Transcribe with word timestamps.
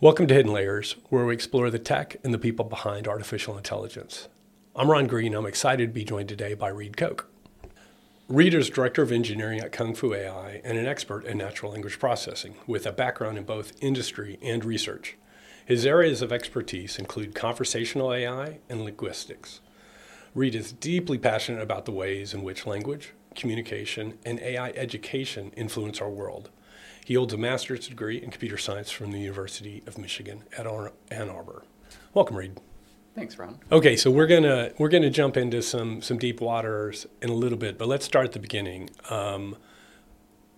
Welcome 0.00 0.26
to 0.26 0.34
Hidden 0.34 0.52
Layers, 0.52 0.96
where 1.08 1.24
we 1.24 1.34
explore 1.34 1.70
the 1.70 1.78
tech 1.78 2.16
and 2.24 2.34
the 2.34 2.38
people 2.38 2.64
behind 2.64 3.06
artificial 3.06 3.56
intelligence. 3.56 4.26
I'm 4.74 4.90
Ron 4.90 5.06
Green. 5.06 5.34
I'm 5.34 5.46
excited 5.46 5.86
to 5.86 5.94
be 5.94 6.04
joined 6.04 6.28
today 6.28 6.54
by 6.54 6.68
Reed 6.68 6.96
Coke. 6.96 7.30
Reed 8.28 8.54
is 8.54 8.68
Director 8.68 9.02
of 9.02 9.12
Engineering 9.12 9.60
at 9.60 9.70
KUNGFU.AI 9.70 10.60
and 10.64 10.76
an 10.76 10.86
expert 10.86 11.24
in 11.24 11.38
natural 11.38 11.70
language 11.70 12.00
processing 12.00 12.56
with 12.66 12.86
a 12.86 12.92
background 12.92 13.38
in 13.38 13.44
both 13.44 13.72
industry 13.80 14.36
and 14.42 14.64
research. 14.64 15.16
His 15.64 15.86
areas 15.86 16.22
of 16.22 16.32
expertise 16.32 16.98
include 16.98 17.36
conversational 17.36 18.12
AI 18.12 18.58
and 18.68 18.84
linguistics. 18.84 19.60
Reed 20.34 20.56
is 20.56 20.72
deeply 20.72 21.18
passionate 21.18 21.62
about 21.62 21.84
the 21.84 21.92
ways 21.92 22.34
in 22.34 22.42
which 22.42 22.66
language, 22.66 23.12
communication, 23.36 24.18
and 24.26 24.40
AI 24.40 24.70
education 24.70 25.52
influence 25.56 26.00
our 26.00 26.10
world. 26.10 26.50
He 27.04 27.14
holds 27.14 27.34
a 27.34 27.36
master's 27.36 27.86
degree 27.86 28.16
in 28.20 28.30
computer 28.30 28.56
science 28.56 28.90
from 28.90 29.12
the 29.12 29.20
University 29.20 29.82
of 29.86 29.98
Michigan 29.98 30.44
at 30.56 30.66
Ann 31.10 31.28
Arbor. 31.28 31.64
Welcome, 32.14 32.36
Reed. 32.36 32.58
Thanks, 33.14 33.38
Ron. 33.38 33.60
Okay, 33.70 33.94
so 33.94 34.10
we're 34.10 34.26
gonna 34.26 34.72
we're 34.78 34.88
gonna 34.88 35.10
jump 35.10 35.36
into 35.36 35.62
some 35.62 36.00
some 36.02 36.18
deep 36.18 36.40
waters 36.40 37.06
in 37.22 37.28
a 37.28 37.34
little 37.34 37.58
bit, 37.58 37.78
but 37.78 37.86
let's 37.86 38.04
start 38.04 38.24
at 38.24 38.32
the 38.32 38.40
beginning. 38.40 38.90
Um, 39.10 39.56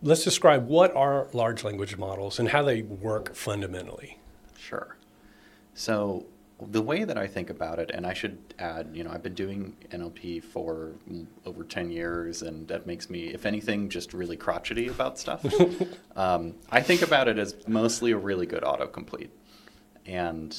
let's 0.02 0.24
describe 0.24 0.69
what 0.69 0.95
are 0.95 1.28
large 1.32 1.64
language 1.64 1.98
models 1.98 2.38
and 2.38 2.48
how 2.50 2.62
they 2.62 2.83
work 2.83 3.34
fundamentally. 3.34 4.19
Sure. 4.56 4.97
So 5.74 6.27
the 6.60 6.80
way 6.80 7.05
that 7.05 7.19
I 7.19 7.27
think 7.27 7.51
about 7.51 7.78
it, 7.78 7.91
and 7.92 8.06
I 8.06 8.15
should 8.15 8.38
add, 8.59 8.91
you 8.95 9.05
know, 9.05 9.10
I've 9.10 9.23
been 9.23 9.34
doing 9.34 9.77
NLP 9.91 10.42
for 10.42 10.92
over 11.45 11.64
10 11.64 11.91
years, 11.91 12.42
and 12.42 12.66
that 12.69 12.87
makes 12.87 13.10
me, 13.10 13.27
if 13.27 13.45
anything, 13.45 13.91
just 13.91 14.14
really 14.14 14.37
crotchety 14.37 14.88
about 14.88 15.19
stuff. 15.19 15.45
um, 16.16 16.55
I 16.70 16.80
think 16.80 17.02
about 17.02 17.28
it 17.28 17.38
as 17.38 17.55
mostly 17.69 18.12
a 18.12 18.16
really 18.16 18.47
good 18.47 18.62
autocomplete. 18.62 19.28
And, 20.06 20.58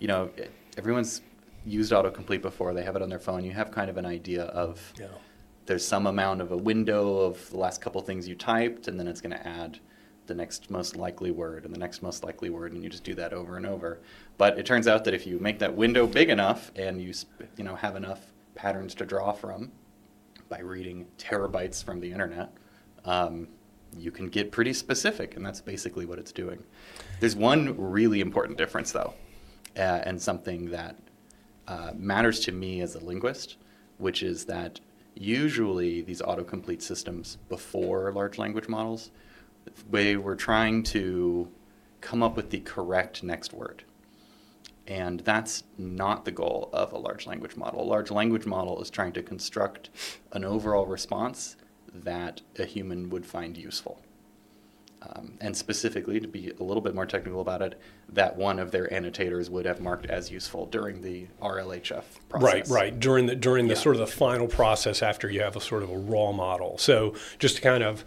you 0.00 0.08
know, 0.08 0.30
everyone's 0.76 1.20
used 1.64 1.92
autocomplete 1.92 2.42
before, 2.42 2.74
they 2.74 2.82
have 2.82 2.96
it 2.96 3.02
on 3.02 3.08
their 3.08 3.20
phone. 3.20 3.44
You 3.44 3.52
have 3.52 3.70
kind 3.70 3.88
of 3.88 3.98
an 3.98 4.06
idea 4.06 4.44
of 4.44 4.92
yeah. 4.98 5.06
there's 5.66 5.86
some 5.86 6.08
amount 6.08 6.40
of 6.40 6.50
a 6.50 6.56
window 6.56 7.18
of 7.18 7.50
the 7.50 7.58
last 7.58 7.80
couple 7.80 8.00
things 8.00 8.26
you 8.26 8.34
typed, 8.34 8.88
and 8.88 8.98
then 8.98 9.06
it's 9.06 9.20
going 9.20 9.36
to 9.36 9.46
add 9.46 9.78
the 10.26 10.34
next 10.34 10.70
most 10.70 10.96
likely 10.96 11.30
word 11.30 11.64
and 11.64 11.74
the 11.74 11.78
next 11.78 12.02
most 12.02 12.24
likely 12.24 12.50
word, 12.50 12.72
and 12.72 12.82
you 12.82 12.90
just 12.90 13.04
do 13.04 13.14
that 13.14 13.32
over 13.32 13.56
and 13.56 13.66
over. 13.66 14.00
But 14.38 14.58
it 14.58 14.66
turns 14.66 14.86
out 14.86 15.04
that 15.04 15.14
if 15.14 15.26
you 15.26 15.38
make 15.38 15.58
that 15.58 15.74
window 15.74 16.06
big 16.06 16.30
enough 16.30 16.70
and 16.76 17.00
you 17.00 17.12
you 17.56 17.64
know 17.64 17.74
have 17.74 17.96
enough 17.96 18.32
patterns 18.54 18.94
to 18.96 19.06
draw 19.06 19.32
from 19.32 19.72
by 20.48 20.60
reading 20.60 21.06
terabytes 21.18 21.82
from 21.82 22.00
the 22.00 22.10
internet, 22.10 22.52
um, 23.04 23.48
you 23.96 24.10
can 24.10 24.28
get 24.28 24.52
pretty 24.52 24.72
specific, 24.72 25.36
and 25.36 25.44
that's 25.44 25.60
basically 25.60 26.06
what 26.06 26.18
it's 26.18 26.32
doing. 26.32 26.62
There's 27.18 27.36
one 27.36 27.76
really 27.78 28.20
important 28.20 28.58
difference, 28.58 28.92
though, 28.92 29.14
uh, 29.76 29.80
and 29.80 30.20
something 30.20 30.70
that 30.70 30.96
uh, 31.66 31.92
matters 31.96 32.40
to 32.40 32.52
me 32.52 32.80
as 32.80 32.94
a 32.94 33.00
linguist, 33.00 33.56
which 33.98 34.22
is 34.22 34.44
that 34.46 34.80
usually 35.14 36.02
these 36.02 36.22
autocomplete 36.22 36.82
systems 36.82 37.38
before 37.48 38.12
large 38.12 38.38
language 38.38 38.68
models 38.68 39.10
we 39.90 40.16
were 40.16 40.36
trying 40.36 40.82
to 40.84 41.48
come 42.00 42.22
up 42.22 42.36
with 42.36 42.50
the 42.50 42.60
correct 42.60 43.22
next 43.22 43.52
word. 43.52 43.84
And 44.86 45.20
that's 45.20 45.62
not 45.78 46.24
the 46.24 46.32
goal 46.32 46.68
of 46.72 46.92
a 46.92 46.98
large 46.98 47.26
language 47.26 47.56
model. 47.56 47.82
A 47.82 47.84
large 47.84 48.10
language 48.10 48.46
model 48.46 48.80
is 48.82 48.90
trying 48.90 49.12
to 49.12 49.22
construct 49.22 49.90
an 50.32 50.44
overall 50.44 50.86
response 50.86 51.56
that 51.92 52.40
a 52.58 52.64
human 52.64 53.10
would 53.10 53.24
find 53.24 53.56
useful. 53.56 54.00
Um, 55.02 55.38
and 55.40 55.56
specifically, 55.56 56.20
to 56.20 56.28
be 56.28 56.52
a 56.58 56.62
little 56.62 56.82
bit 56.82 56.94
more 56.94 57.06
technical 57.06 57.40
about 57.40 57.62
it, 57.62 57.80
that 58.10 58.36
one 58.36 58.58
of 58.58 58.70
their 58.70 58.92
annotators 58.92 59.48
would 59.48 59.64
have 59.64 59.80
marked 59.80 60.06
as 60.06 60.30
useful 60.30 60.66
during 60.66 61.00
the 61.00 61.26
RLHF 61.40 62.04
process. 62.28 62.42
Right, 62.42 62.68
right. 62.68 63.00
During 63.00 63.24
the 63.26 63.34
during 63.34 63.66
the 63.66 63.74
yeah. 63.74 63.80
sort 63.80 63.96
of 63.96 64.00
the 64.00 64.06
final 64.06 64.46
process 64.46 65.02
after 65.02 65.30
you 65.30 65.40
have 65.40 65.56
a 65.56 65.60
sort 65.60 65.82
of 65.82 65.90
a 65.90 65.96
raw 65.96 66.32
model. 66.32 66.76
So 66.76 67.14
just 67.38 67.56
to 67.56 67.62
kind 67.62 67.82
of 67.82 68.04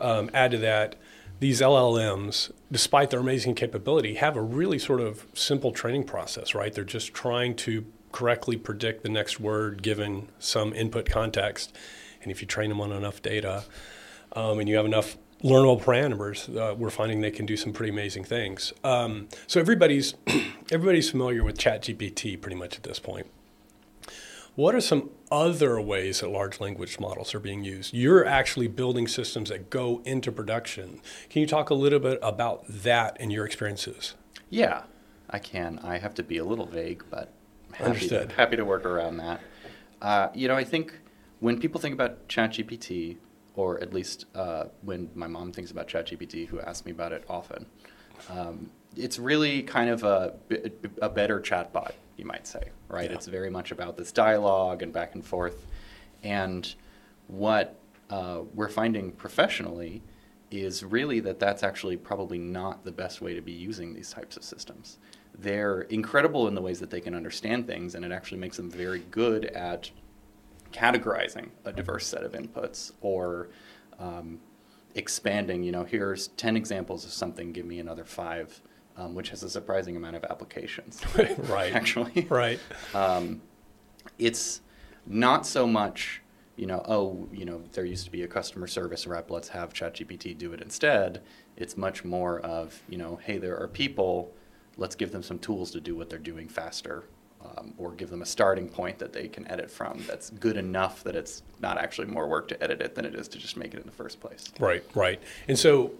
um, 0.00 0.30
add 0.34 0.50
to 0.52 0.58
that, 0.58 0.96
these 1.40 1.60
LLMs, 1.60 2.52
despite 2.70 3.10
their 3.10 3.20
amazing 3.20 3.54
capability, 3.54 4.14
have 4.14 4.36
a 4.36 4.42
really 4.42 4.78
sort 4.78 5.00
of 5.00 5.26
simple 5.34 5.72
training 5.72 6.04
process, 6.04 6.54
right? 6.54 6.72
They're 6.72 6.84
just 6.84 7.14
trying 7.14 7.56
to 7.56 7.86
correctly 8.12 8.56
predict 8.56 9.02
the 9.02 9.08
next 9.08 9.40
word 9.40 9.82
given 9.82 10.28
some 10.38 10.74
input 10.74 11.08
context. 11.08 11.74
And 12.22 12.30
if 12.30 12.42
you 12.42 12.46
train 12.46 12.68
them 12.68 12.80
on 12.80 12.92
enough 12.92 13.22
data 13.22 13.64
um, 14.32 14.58
and 14.58 14.68
you 14.68 14.76
have 14.76 14.84
enough 14.84 15.16
learnable 15.42 15.82
parameters, 15.82 16.54
uh, 16.54 16.74
we're 16.74 16.90
finding 16.90 17.20
they 17.22 17.30
can 17.30 17.46
do 17.46 17.56
some 17.56 17.72
pretty 17.72 17.90
amazing 17.90 18.24
things. 18.24 18.74
Um, 18.84 19.28
so 19.46 19.60
everybody's 19.60 20.14
everybody's 20.70 21.10
familiar 21.10 21.42
with 21.42 21.56
ChatGPT 21.56 22.40
pretty 22.40 22.56
much 22.56 22.76
at 22.76 22.82
this 22.82 22.98
point. 22.98 23.26
What 24.60 24.74
are 24.74 24.80
some 24.82 25.08
other 25.32 25.80
ways 25.80 26.20
that 26.20 26.28
large 26.28 26.60
language 26.60 27.00
models 27.00 27.34
are 27.34 27.40
being 27.40 27.64
used? 27.64 27.94
You're 27.94 28.26
actually 28.26 28.68
building 28.68 29.08
systems 29.08 29.48
that 29.48 29.70
go 29.70 30.02
into 30.04 30.30
production. 30.30 31.00
Can 31.30 31.40
you 31.40 31.46
talk 31.46 31.70
a 31.70 31.74
little 31.74 31.98
bit 31.98 32.18
about 32.20 32.66
that 32.68 33.16
and 33.18 33.32
your 33.32 33.46
experiences? 33.46 34.16
Yeah, 34.50 34.82
I 35.30 35.38
can. 35.38 35.78
I 35.78 35.96
have 35.96 36.12
to 36.16 36.22
be 36.22 36.36
a 36.36 36.44
little 36.44 36.66
vague, 36.66 37.04
but 37.08 37.32
happy, 37.72 37.84
Understood. 37.84 38.32
happy 38.32 38.56
to 38.56 38.66
work 38.66 38.84
around 38.84 39.16
that. 39.16 39.40
Uh, 40.02 40.28
you 40.34 40.46
know, 40.46 40.56
I 40.56 40.64
think 40.64 40.92
when 41.38 41.58
people 41.58 41.80
think 41.80 41.94
about 41.94 42.28
ChatGPT, 42.28 43.16
or 43.54 43.80
at 43.80 43.94
least 43.94 44.26
uh, 44.34 44.64
when 44.82 45.08
my 45.14 45.26
mom 45.26 45.52
thinks 45.52 45.70
about 45.70 45.88
ChatGPT, 45.88 46.46
who 46.46 46.60
asks 46.60 46.84
me 46.84 46.92
about 46.92 47.14
it 47.14 47.24
often, 47.30 47.64
um, 48.28 48.68
it's 48.94 49.18
really 49.18 49.62
kind 49.62 49.88
of 49.88 50.04
a, 50.04 50.34
a 51.00 51.08
better 51.08 51.40
chatbot, 51.40 51.92
you 52.20 52.26
might 52.26 52.46
say, 52.46 52.70
right? 52.88 53.10
Yeah. 53.10 53.16
It's 53.16 53.26
very 53.26 53.50
much 53.50 53.72
about 53.72 53.96
this 53.96 54.12
dialogue 54.12 54.82
and 54.82 54.92
back 54.92 55.14
and 55.14 55.24
forth. 55.24 55.66
And 56.22 56.72
what 57.26 57.80
uh, 58.10 58.42
we're 58.54 58.68
finding 58.68 59.10
professionally 59.12 60.02
is 60.50 60.84
really 60.84 61.20
that 61.20 61.38
that's 61.38 61.62
actually 61.62 61.96
probably 61.96 62.38
not 62.38 62.84
the 62.84 62.92
best 62.92 63.20
way 63.20 63.34
to 63.34 63.40
be 63.40 63.52
using 63.52 63.94
these 63.94 64.12
types 64.12 64.36
of 64.36 64.44
systems. 64.44 64.98
They're 65.38 65.82
incredible 65.82 66.48
in 66.48 66.54
the 66.54 66.60
ways 66.60 66.80
that 66.80 66.90
they 66.90 67.00
can 67.00 67.14
understand 67.14 67.66
things, 67.66 67.94
and 67.94 68.04
it 68.04 68.12
actually 68.12 68.38
makes 68.38 68.56
them 68.56 68.70
very 68.70 69.00
good 69.10 69.46
at 69.46 69.90
categorizing 70.72 71.50
a 71.64 71.72
diverse 71.72 72.06
set 72.06 72.22
of 72.24 72.32
inputs 72.32 72.92
or 73.00 73.48
um, 73.98 74.40
expanding. 74.94 75.62
You 75.62 75.72
know, 75.72 75.84
here's 75.84 76.28
10 76.28 76.56
examples 76.56 77.04
of 77.04 77.12
something, 77.12 77.52
give 77.52 77.64
me 77.64 77.78
another 77.78 78.04
five 78.04 78.60
um, 79.00 79.14
which 79.14 79.30
has 79.30 79.42
a 79.42 79.50
surprising 79.50 79.96
amount 79.96 80.16
of 80.16 80.24
applications. 80.24 81.00
right. 81.48 81.74
Actually. 81.74 82.26
Right. 82.28 82.60
Um, 82.94 83.40
it's 84.18 84.60
not 85.06 85.46
so 85.46 85.66
much, 85.66 86.20
you 86.56 86.66
know, 86.66 86.84
oh, 86.86 87.26
you 87.32 87.44
know, 87.44 87.62
there 87.72 87.84
used 87.84 88.04
to 88.04 88.10
be 88.10 88.22
a 88.22 88.28
customer 88.28 88.66
service 88.66 89.06
rep, 89.06 89.30
let's 89.30 89.48
have 89.48 89.72
ChatGPT 89.72 90.36
do 90.36 90.52
it 90.52 90.60
instead. 90.60 91.22
It's 91.56 91.76
much 91.76 92.04
more 92.04 92.40
of, 92.40 92.82
you 92.88 92.98
know, 92.98 93.18
hey, 93.24 93.38
there 93.38 93.58
are 93.58 93.68
people, 93.68 94.32
let's 94.76 94.94
give 94.94 95.12
them 95.12 95.22
some 95.22 95.38
tools 95.38 95.70
to 95.72 95.80
do 95.80 95.96
what 95.96 96.10
they're 96.10 96.18
doing 96.18 96.48
faster. 96.48 97.04
Um, 97.42 97.72
or 97.78 97.92
give 97.92 98.10
them 98.10 98.20
a 98.20 98.26
starting 98.26 98.68
point 98.68 98.98
that 98.98 99.14
they 99.14 99.26
can 99.26 99.50
edit 99.50 99.70
from 99.70 100.04
that's 100.06 100.28
good 100.28 100.58
enough 100.58 101.02
that 101.04 101.16
it's 101.16 101.42
not 101.58 101.78
actually 101.78 102.08
more 102.08 102.28
work 102.28 102.48
to 102.48 102.62
edit 102.62 102.82
it 102.82 102.94
than 102.94 103.06
it 103.06 103.14
is 103.14 103.28
to 103.28 103.38
just 103.38 103.56
make 103.56 103.72
it 103.72 103.80
in 103.80 103.86
the 103.86 103.92
first 103.92 104.20
place. 104.20 104.52
Right, 104.58 104.84
right. 104.94 105.18
And 105.48 105.58
so 105.58 105.92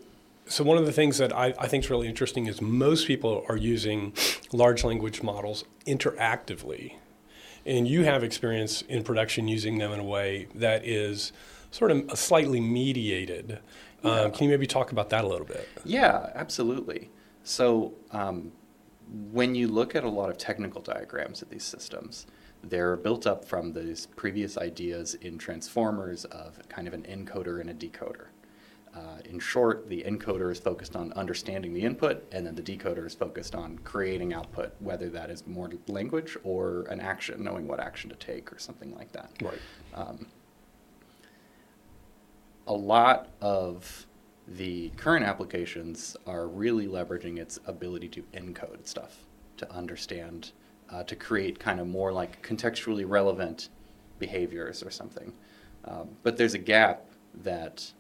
so 0.46 0.64
one 0.64 0.78
of 0.78 0.86
the 0.86 0.92
things 0.92 1.18
that 1.18 1.32
I, 1.34 1.54
I 1.58 1.68
think 1.68 1.84
is 1.84 1.90
really 1.90 2.08
interesting 2.08 2.46
is 2.46 2.60
most 2.60 3.06
people 3.06 3.44
are 3.48 3.56
using 3.56 4.12
large 4.52 4.84
language 4.84 5.22
models 5.22 5.64
interactively, 5.86 6.94
and 7.64 7.86
you 7.86 8.04
have 8.04 8.24
experience 8.24 8.82
in 8.82 9.04
production 9.04 9.48
using 9.48 9.78
them 9.78 9.92
in 9.92 10.00
a 10.00 10.04
way 10.04 10.48
that 10.54 10.84
is 10.86 11.32
sort 11.70 11.90
of 11.90 12.18
slightly 12.18 12.60
mediated. 12.60 13.60
Um, 14.02 14.10
yeah. 14.10 14.20
Um, 14.22 14.32
can 14.32 14.44
you 14.44 14.50
maybe 14.50 14.66
talk 14.66 14.92
about 14.92 15.10
that 15.10 15.24
a 15.24 15.28
little 15.28 15.46
bit? 15.46 15.68
Yeah, 15.84 16.30
absolutely. 16.34 17.10
So 17.44 17.94
um, 18.10 18.52
when 19.32 19.54
you 19.54 19.68
look 19.68 19.94
at 19.94 20.04
a 20.04 20.08
lot 20.08 20.30
of 20.30 20.38
technical 20.38 20.80
diagrams 20.80 21.42
of 21.42 21.50
these 21.50 21.64
systems, 21.64 22.26
they're 22.62 22.96
built 22.96 23.26
up 23.26 23.44
from 23.44 23.72
these 23.72 24.06
previous 24.16 24.58
ideas 24.58 25.14
in 25.14 25.38
transformers 25.38 26.24
of 26.26 26.58
kind 26.68 26.86
of 26.86 26.94
an 26.94 27.02
encoder 27.02 27.60
and 27.60 27.70
a 27.70 27.74
decoder. 27.74 28.26
Uh, 28.94 29.18
in 29.24 29.38
short, 29.38 29.88
the 29.88 30.02
encoder 30.02 30.50
is 30.50 30.58
focused 30.58 30.96
on 30.96 31.12
understanding 31.12 31.72
the 31.72 31.82
input, 31.82 32.24
and 32.32 32.44
then 32.44 32.54
the 32.56 32.62
decoder 32.62 33.06
is 33.06 33.14
focused 33.14 33.54
on 33.54 33.78
creating 33.78 34.34
output, 34.34 34.74
whether 34.80 35.08
that 35.08 35.30
is 35.30 35.46
more 35.46 35.70
language 35.86 36.36
or 36.42 36.82
an 36.90 37.00
action, 37.00 37.42
knowing 37.44 37.68
what 37.68 37.78
action 37.78 38.10
to 38.10 38.16
take 38.16 38.52
or 38.52 38.58
something 38.58 38.94
like 38.96 39.12
that. 39.12 39.30
Right. 39.40 39.58
Um, 39.94 40.26
a 42.66 42.72
lot 42.72 43.28
of 43.40 44.06
the 44.48 44.90
current 44.96 45.24
applications 45.24 46.16
are 46.26 46.48
really 46.48 46.88
leveraging 46.88 47.38
its 47.38 47.60
ability 47.66 48.08
to 48.08 48.22
encode 48.34 48.86
stuff, 48.86 49.24
to 49.56 49.72
understand, 49.72 50.50
uh, 50.90 51.04
to 51.04 51.14
create 51.14 51.60
kind 51.60 51.78
of 51.78 51.86
more 51.86 52.12
like 52.12 52.44
contextually 52.44 53.08
relevant 53.08 53.68
behaviors 54.18 54.82
or 54.82 54.90
something. 54.90 55.32
Um, 55.84 56.08
but 56.24 56.36
there's 56.36 56.54
a 56.54 56.58
gap 56.58 57.06
that 57.42 57.92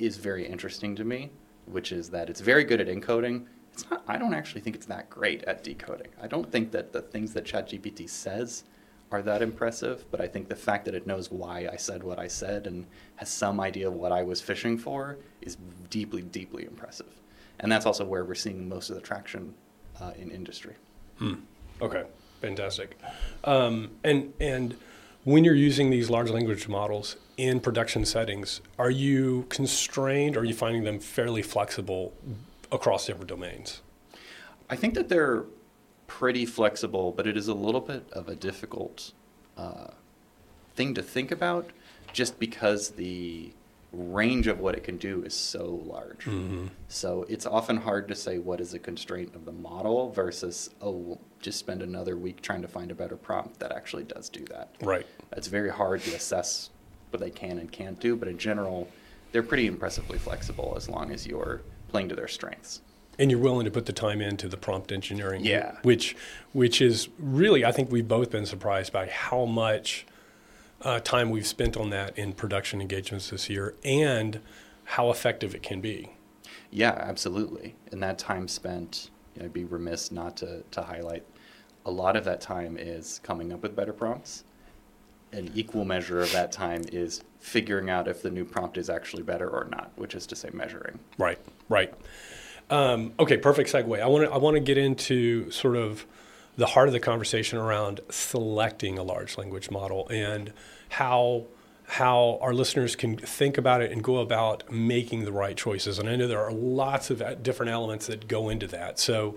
is 0.00 0.16
very 0.16 0.46
interesting 0.46 0.96
to 0.96 1.04
me, 1.04 1.30
which 1.66 1.92
is 1.92 2.10
that 2.10 2.28
it's 2.30 2.40
very 2.40 2.64
good 2.64 2.80
at 2.80 2.88
encoding, 2.88 3.46
it's 3.72 3.88
not, 3.90 4.02
I 4.08 4.18
don't 4.18 4.34
actually 4.34 4.60
think 4.60 4.76
it's 4.76 4.86
that 4.86 5.08
great 5.10 5.44
at 5.44 5.62
decoding. 5.62 6.08
I 6.20 6.26
don't 6.26 6.50
think 6.50 6.72
that 6.72 6.92
the 6.92 7.02
things 7.02 7.32
that 7.34 7.44
ChatGPT 7.44 8.08
says 8.08 8.64
are 9.12 9.22
that 9.22 9.42
impressive, 9.42 10.04
but 10.10 10.20
I 10.20 10.28
think 10.28 10.48
the 10.48 10.56
fact 10.56 10.84
that 10.84 10.94
it 10.94 11.06
knows 11.06 11.30
why 11.30 11.68
I 11.72 11.76
said 11.76 12.02
what 12.02 12.18
I 12.18 12.28
said 12.28 12.66
and 12.66 12.86
has 13.16 13.28
some 13.28 13.60
idea 13.60 13.88
of 13.88 13.94
what 13.94 14.12
I 14.12 14.22
was 14.22 14.40
fishing 14.40 14.78
for 14.78 15.18
is 15.40 15.56
deeply, 15.88 16.22
deeply 16.22 16.64
impressive. 16.64 17.12
And 17.58 17.70
that's 17.70 17.86
also 17.86 18.04
where 18.04 18.24
we're 18.24 18.34
seeing 18.34 18.68
most 18.68 18.88
of 18.90 18.96
the 18.96 19.02
traction 19.02 19.54
uh, 20.00 20.12
in 20.16 20.30
industry. 20.30 20.74
Hmm. 21.18 21.34
Okay, 21.82 22.04
fantastic. 22.40 22.98
Um, 23.44 23.90
and 24.04 24.32
and 24.40 24.76
when 25.24 25.44
you're 25.44 25.54
using 25.54 25.90
these 25.90 26.08
large 26.08 26.30
language 26.30 26.68
models 26.68 27.16
in 27.36 27.60
production 27.60 28.04
settings, 28.04 28.60
are 28.78 28.90
you 28.90 29.46
constrained 29.48 30.36
or 30.36 30.40
are 30.40 30.44
you 30.44 30.54
finding 30.54 30.84
them 30.84 30.98
fairly 30.98 31.42
flexible 31.42 32.12
across 32.72 33.06
different 33.06 33.28
domains? 33.28 33.82
I 34.70 34.76
think 34.76 34.94
that 34.94 35.08
they're 35.08 35.44
pretty 36.06 36.46
flexible, 36.46 37.12
but 37.12 37.26
it 37.26 37.36
is 37.36 37.48
a 37.48 37.54
little 37.54 37.80
bit 37.80 38.04
of 38.12 38.28
a 38.28 38.34
difficult 38.34 39.12
uh, 39.56 39.88
thing 40.74 40.94
to 40.94 41.02
think 41.02 41.30
about 41.30 41.70
just 42.12 42.38
because 42.38 42.90
the 42.90 43.52
range 43.92 44.46
of 44.46 44.60
what 44.60 44.74
it 44.74 44.84
can 44.84 44.96
do 44.96 45.22
is 45.24 45.34
so 45.34 45.82
large. 45.84 46.24
Mm-hmm. 46.24 46.66
So 46.88 47.26
it's 47.28 47.46
often 47.46 47.76
hard 47.76 48.08
to 48.08 48.14
say 48.14 48.38
what 48.38 48.60
is 48.60 48.74
a 48.74 48.78
constraint 48.78 49.34
of 49.34 49.44
the 49.44 49.52
model 49.52 50.10
versus, 50.10 50.70
oh, 50.80 50.92
we'll 50.92 51.20
just 51.40 51.58
spend 51.58 51.82
another 51.82 52.16
week 52.16 52.40
trying 52.42 52.62
to 52.62 52.68
find 52.68 52.90
a 52.90 52.94
better 52.94 53.16
prompt 53.16 53.58
that 53.60 53.72
actually 53.72 54.04
does 54.04 54.28
do 54.28 54.44
that. 54.46 54.74
Right. 54.80 55.06
It's 55.36 55.48
very 55.48 55.70
hard 55.70 56.02
to 56.02 56.14
assess 56.14 56.70
what 57.10 57.20
they 57.20 57.30
can 57.30 57.58
and 57.58 57.70
can't 57.72 57.98
do, 57.98 58.14
but 58.14 58.28
in 58.28 58.38
general, 58.38 58.88
they're 59.32 59.42
pretty 59.42 59.66
impressively 59.66 60.18
flexible 60.18 60.74
as 60.76 60.88
long 60.88 61.10
as 61.10 61.26
you're 61.26 61.62
playing 61.88 62.08
to 62.10 62.14
their 62.14 62.28
strengths. 62.28 62.82
And 63.18 63.30
you're 63.30 63.40
willing 63.40 63.64
to 63.64 63.70
put 63.70 63.86
the 63.86 63.92
time 63.92 64.20
into 64.20 64.48
the 64.48 64.56
prompt 64.56 64.92
engineering, 64.92 65.44
yeah. 65.44 65.76
which, 65.82 66.16
which 66.52 66.80
is 66.80 67.08
really, 67.18 67.64
I 67.64 67.72
think 67.72 67.90
we've 67.90 68.06
both 68.06 68.30
been 68.30 68.46
surprised 68.46 68.92
by 68.92 69.08
how 69.08 69.44
much 69.44 70.06
uh, 70.82 71.00
time 71.00 71.30
we've 71.30 71.46
spent 71.46 71.76
on 71.76 71.90
that 71.90 72.18
in 72.18 72.32
production 72.32 72.80
engagements 72.80 73.30
this 73.30 73.48
year 73.50 73.74
and 73.84 74.40
how 74.84 75.10
effective 75.10 75.54
it 75.54 75.62
can 75.62 75.80
be. 75.80 76.10
Yeah, 76.70 76.96
absolutely. 76.96 77.74
And 77.92 78.02
that 78.02 78.18
time 78.18 78.48
spent, 78.48 79.10
you 79.34 79.40
know, 79.40 79.46
I'd 79.46 79.52
be 79.52 79.64
remiss 79.64 80.10
not 80.10 80.36
to, 80.38 80.62
to 80.70 80.82
highlight 80.82 81.24
a 81.86 81.90
lot 81.90 82.16
of 82.16 82.24
that 82.24 82.40
time 82.40 82.76
is 82.78 83.20
coming 83.22 83.52
up 83.52 83.62
with 83.62 83.74
better 83.74 83.92
prompts. 83.92 84.44
An 85.32 85.50
equal 85.54 85.84
measure 85.84 86.20
of 86.20 86.32
that 86.32 86.52
time 86.52 86.82
is 86.92 87.22
figuring 87.38 87.88
out 87.88 88.08
if 88.08 88.22
the 88.22 88.30
new 88.30 88.44
prompt 88.44 88.76
is 88.76 88.90
actually 88.90 89.22
better 89.22 89.48
or 89.48 89.68
not, 89.70 89.92
which 89.96 90.14
is 90.14 90.26
to 90.26 90.36
say 90.36 90.50
measuring. 90.52 90.98
Right, 91.18 91.38
right. 91.68 91.94
Um, 92.68 93.12
okay, 93.18 93.36
perfect 93.36 93.72
segue. 93.72 94.00
I 94.00 94.06
want 94.06 94.24
to 94.24 94.32
I 94.32 94.38
want 94.38 94.54
to 94.54 94.60
get 94.60 94.78
into 94.78 95.50
sort 95.50 95.76
of 95.76 96.04
the 96.56 96.66
heart 96.66 96.88
of 96.88 96.92
the 96.92 97.00
conversation 97.00 97.58
around 97.58 98.00
selecting 98.10 98.98
a 98.98 99.02
large 99.02 99.38
language 99.38 99.70
model 99.70 100.08
and 100.08 100.52
how 100.90 101.46
how 101.90 102.38
our 102.40 102.54
listeners 102.54 102.94
can 102.94 103.16
think 103.16 103.58
about 103.58 103.82
it 103.82 103.90
and 103.90 104.04
go 104.04 104.18
about 104.18 104.70
making 104.70 105.24
the 105.24 105.32
right 105.32 105.56
choices. 105.56 105.98
And 105.98 106.08
I 106.08 106.14
know 106.14 106.28
there 106.28 106.40
are 106.40 106.52
lots 106.52 107.10
of 107.10 107.42
different 107.42 107.72
elements 107.72 108.06
that 108.06 108.28
go 108.28 108.48
into 108.48 108.68
that. 108.68 109.00
So, 109.00 109.36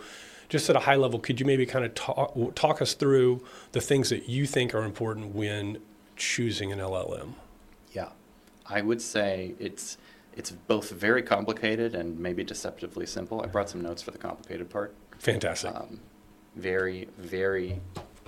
just 0.50 0.69
at 0.69 0.75
a 0.75 0.81
high 0.81 0.98
level, 0.98 1.19
could 1.19 1.39
you 1.39 1.48
maybe 1.48 1.65
kind 1.65 1.83
of 1.83 1.95
talk, 1.95 2.36
talk 2.54 2.80
us 2.80 2.94
through 2.94 3.44
the 3.71 3.81
things 3.81 4.10
that 4.10 4.30
you 4.30 4.45
think 4.45 4.75
are 4.75 4.83
important 4.83 5.33
when 5.33 5.80
choosing 6.15 6.71
an 6.71 6.77
LLM? 6.77 7.33
Yeah, 7.92 8.10
I 8.68 8.81
would 8.81 9.01
say 9.01 9.56
it's 9.57 9.98
it's 10.36 10.51
both 10.51 10.92
very 10.92 11.24
complicated 11.24 11.95
and 11.95 12.19
maybe 12.19 12.44
deceptively 12.44 13.07
simple. 13.07 13.42
I 13.42 13.48
brought 13.48 13.69
some 13.69 13.81
notes 13.81 14.04
for 14.04 14.12
the 14.12 14.19
complicated 14.19 14.69
part. 14.69 14.94
Fantastic. 15.18 15.74
Um, 15.74 16.01
very, 16.56 17.08
very 17.18 17.80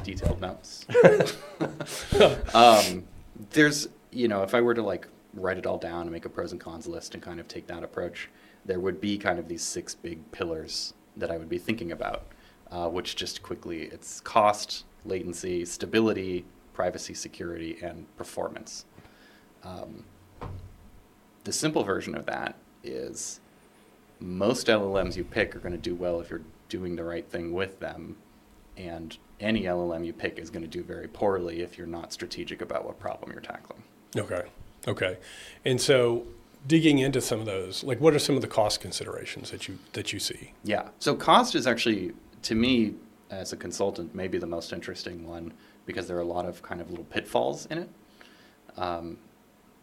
detailed 0.04 0.42
notes. 0.42 0.86
um, 2.54 3.04
there's, 3.52 3.88
you 4.12 4.28
know, 4.28 4.44
if 4.44 4.54
I 4.54 4.62
were 4.62 4.74
to 4.74 4.84
like 4.84 5.08
write 5.34 5.58
it 5.58 5.66
all 5.66 5.78
down 5.78 6.04
and 6.04 6.12
make 6.12 6.26
a 6.26 6.30
pros 6.30 6.52
and 6.52 6.62
cons 6.62 6.88
list 6.88 7.14
and 7.14 7.24
kind 7.24 7.40
of 7.40 7.48
take 7.48 7.68
that 7.68 7.84
approach, 7.84 8.30
there 8.66 8.80
would 8.80 9.00
be 9.00 9.18
kind 9.18 9.38
of 9.40 9.48
these 9.48 9.64
six 9.64 9.94
big 9.94 10.32
pillars 10.32 10.94
that 11.18 11.32
I 11.32 11.38
would 11.38 11.50
be 11.50 11.58
thinking 11.58 11.92
about, 11.92 12.26
uh, 12.72 12.88
which 12.90 13.16
just 13.16 13.44
quickly 13.44 13.84
it's 13.84 14.20
cost, 14.22 14.86
latency, 15.06 15.66
stability, 15.66 16.46
privacy, 16.74 17.14
security, 17.14 17.78
and 17.82 18.06
performance. 18.18 18.86
Um, 19.64 20.04
the 21.44 21.54
simple 21.54 21.84
version 21.84 22.16
of 22.16 22.26
that 22.26 22.56
is 22.84 23.40
most 24.20 24.68
LLMs 24.68 25.16
you 25.16 25.24
pick 25.24 25.56
are 25.56 25.60
going 25.60 25.74
to 25.74 25.78
do 25.78 25.96
well 25.96 26.20
if 26.20 26.30
you're 26.30 26.42
doing 26.70 26.96
the 26.96 27.04
right 27.04 27.30
thing 27.30 27.54
with 27.54 27.80
them. 27.80 28.18
And 28.78 29.18
any 29.40 29.64
LLM 29.64 30.06
you 30.06 30.14
pick 30.14 30.38
is 30.40 30.50
going 30.50 30.64
to 30.64 30.68
do 30.68 30.84
very 30.84 31.08
poorly 31.08 31.62
if 31.62 31.78
you're 31.78 31.88
not 31.88 32.12
strategic 32.12 32.62
about 32.62 32.86
what 32.86 33.00
problem 33.00 33.32
you're 33.32 33.42
tackling. 33.42 33.84
Okay. 34.16 34.44
Okay. 34.88 35.18
And 35.64 35.80
so 35.80 36.26
digging 36.68 37.00
into 37.00 37.22
some 37.22 37.40
of 37.40 37.46
those, 37.46 37.84
like 37.84 38.00
what 38.00 38.14
are 38.14 38.20
some 38.20 38.36
of 38.36 38.42
the 38.42 38.48
cost 38.48 38.82
considerations 38.82 39.52
that 39.52 39.68
you 39.68 39.80
that 39.94 40.14
you 40.14 40.20
see? 40.20 40.52
Yeah. 40.64 40.90
So 41.00 41.16
cost 41.16 41.56
is 41.56 41.68
actually 41.68 42.14
to 42.44 42.56
me 42.56 42.96
as 43.30 43.54
a 43.54 43.58
consultant 43.58 44.14
maybe 44.14 44.38
the 44.38 44.48
most 44.48 44.72
interesting 44.72 45.28
one 45.28 45.52
because 45.86 46.08
there 46.08 46.18
are 46.18 46.22
a 46.22 46.26
lot 46.26 46.46
of 46.46 46.62
kind 46.62 46.82
of 46.82 46.90
little 46.90 47.06
pitfalls 47.06 47.66
in 47.68 47.80
it. 47.80 47.90
Um, 48.78 49.18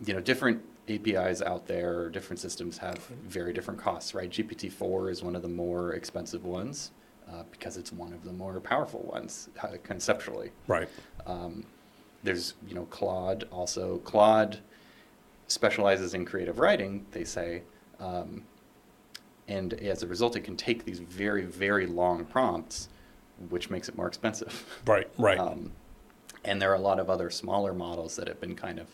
you 0.05 0.15
know, 0.15 0.21
different 0.21 0.63
APIs 0.89 1.43
out 1.43 1.67
there, 1.67 2.09
different 2.11 2.41
systems 2.41 2.79
have 2.79 2.99
very 3.27 3.53
different 3.53 3.81
costs, 3.81 4.15
right? 4.15 4.31
GPT-4 4.31 5.11
is 5.11 5.23
one 5.23 5.37
of 5.37 5.43
the 5.43 5.49
more 5.49 5.93
expensive 5.95 6.45
ones 6.45 6.91
uh, 7.31 7.45
because 7.51 7.77
it's 7.77 7.93
one 7.93 8.13
of 8.13 8.25
the 8.25 8.33
more 8.33 8.59
powerful 8.61 9.01
ones 9.01 9.49
uh, 9.63 9.77
conceptually. 9.83 10.51
Right. 10.67 10.89
Um, 11.27 11.65
there's, 12.23 12.55
you 12.67 12.75
know, 12.75 12.85
Claude 12.87 13.45
also. 13.51 13.99
Claude 13.99 14.59
specializes 15.47 16.15
in 16.15 16.25
creative 16.25 16.59
writing, 16.59 17.07
they 17.13 17.25
say, 17.25 17.63
um, 18.01 18.45
and 19.49 19.75
as 19.75 20.03
a 20.03 20.07
result, 20.07 20.37
it 20.37 20.41
can 20.41 20.57
take 20.57 20.85
these 20.85 20.99
very, 20.99 21.43
very 21.43 21.87
long 21.87 22.25
prompts, 22.25 22.89
which 23.51 23.71
makes 23.71 23.89
it 23.89 23.97
more 23.97 24.07
expensive. 24.07 24.81
Right, 24.87 25.09
right. 25.19 25.39
Um, 25.39 25.73
and 26.45 26.61
there 26.61 26.71
are 26.71 26.77
a 26.77 26.81
lot 26.81 26.99
of 26.99 27.11
other 27.11 27.31
smaller 27.31 27.73
models 27.73 28.17
that 28.17 28.29
have 28.29 28.41
been 28.41 28.57
kind 28.57 28.79
of 28.79 28.89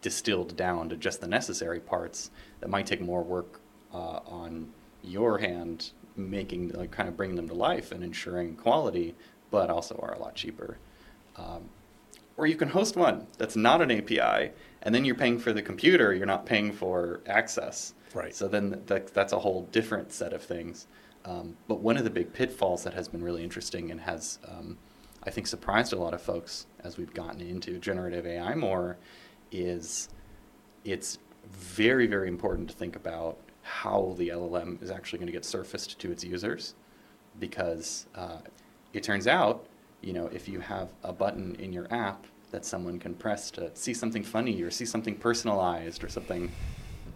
distilled 0.00 0.56
down 0.56 0.88
to 0.88 0.96
just 0.96 1.20
the 1.20 1.26
necessary 1.26 1.80
parts 1.80 2.30
that 2.60 2.68
might 2.68 2.86
take 2.86 3.00
more 3.00 3.22
work 3.22 3.60
uh, 3.92 4.20
on 4.26 4.68
your 5.02 5.38
hand 5.38 5.90
making 6.16 6.68
like 6.70 6.90
kind 6.90 7.08
of 7.08 7.16
bringing 7.16 7.36
them 7.36 7.48
to 7.48 7.54
life 7.54 7.92
and 7.92 8.02
ensuring 8.02 8.56
quality 8.56 9.14
but 9.50 9.70
also 9.70 9.98
are 10.02 10.12
a 10.12 10.18
lot 10.18 10.34
cheaper. 10.34 10.76
Um, 11.36 11.68
or 12.36 12.46
you 12.46 12.56
can 12.56 12.68
host 12.68 12.96
one 12.96 13.26
that's 13.38 13.56
not 13.56 13.80
an 13.80 13.90
api 13.90 14.50
and 14.82 14.94
then 14.94 15.04
you're 15.04 15.14
paying 15.14 15.38
for 15.38 15.52
the 15.52 15.62
computer 15.62 16.12
you're 16.12 16.26
not 16.26 16.46
paying 16.46 16.72
for 16.72 17.20
access. 17.26 17.94
Right. 18.14 18.34
So 18.34 18.48
then 18.48 18.82
that, 18.86 19.14
that's 19.14 19.32
a 19.32 19.38
whole 19.38 19.62
different 19.70 20.12
set 20.12 20.32
of 20.32 20.42
things. 20.42 20.86
Um, 21.24 21.56
but 21.66 21.80
one 21.80 21.96
of 21.96 22.04
the 22.04 22.10
big 22.10 22.32
pitfalls 22.32 22.84
that 22.84 22.94
has 22.94 23.08
been 23.08 23.22
really 23.22 23.42
interesting 23.44 23.90
and 23.90 24.00
has 24.00 24.38
um, 24.48 24.78
i 25.24 25.30
think 25.30 25.46
surprised 25.46 25.92
a 25.92 25.96
lot 25.96 26.14
of 26.14 26.22
folks 26.22 26.66
as 26.84 26.96
we've 26.96 27.12
gotten 27.12 27.40
into 27.40 27.78
generative 27.78 28.26
ai 28.26 28.54
more 28.54 28.96
is 29.50 30.08
it's 30.84 31.18
very, 31.50 32.06
very 32.06 32.28
important 32.28 32.68
to 32.70 32.76
think 32.76 32.96
about 32.96 33.38
how 33.62 34.14
the 34.18 34.28
LLM 34.28 34.82
is 34.82 34.90
actually 34.90 35.18
going 35.18 35.26
to 35.26 35.32
get 35.32 35.44
surfaced 35.44 35.98
to 35.98 36.10
its 36.10 36.24
users 36.24 36.74
because 37.38 38.06
uh, 38.14 38.38
it 38.92 39.02
turns 39.02 39.26
out, 39.26 39.66
you 40.00 40.12
know, 40.12 40.26
if 40.28 40.48
you 40.48 40.60
have 40.60 40.88
a 41.04 41.12
button 41.12 41.54
in 41.56 41.72
your 41.72 41.86
app 41.92 42.26
that 42.50 42.64
someone 42.64 42.98
can 42.98 43.14
press 43.14 43.50
to 43.50 43.70
see 43.74 43.92
something 43.92 44.22
funny 44.22 44.62
or 44.62 44.70
see 44.70 44.86
something 44.86 45.14
personalized 45.14 46.02
or 46.02 46.08
something, 46.08 46.50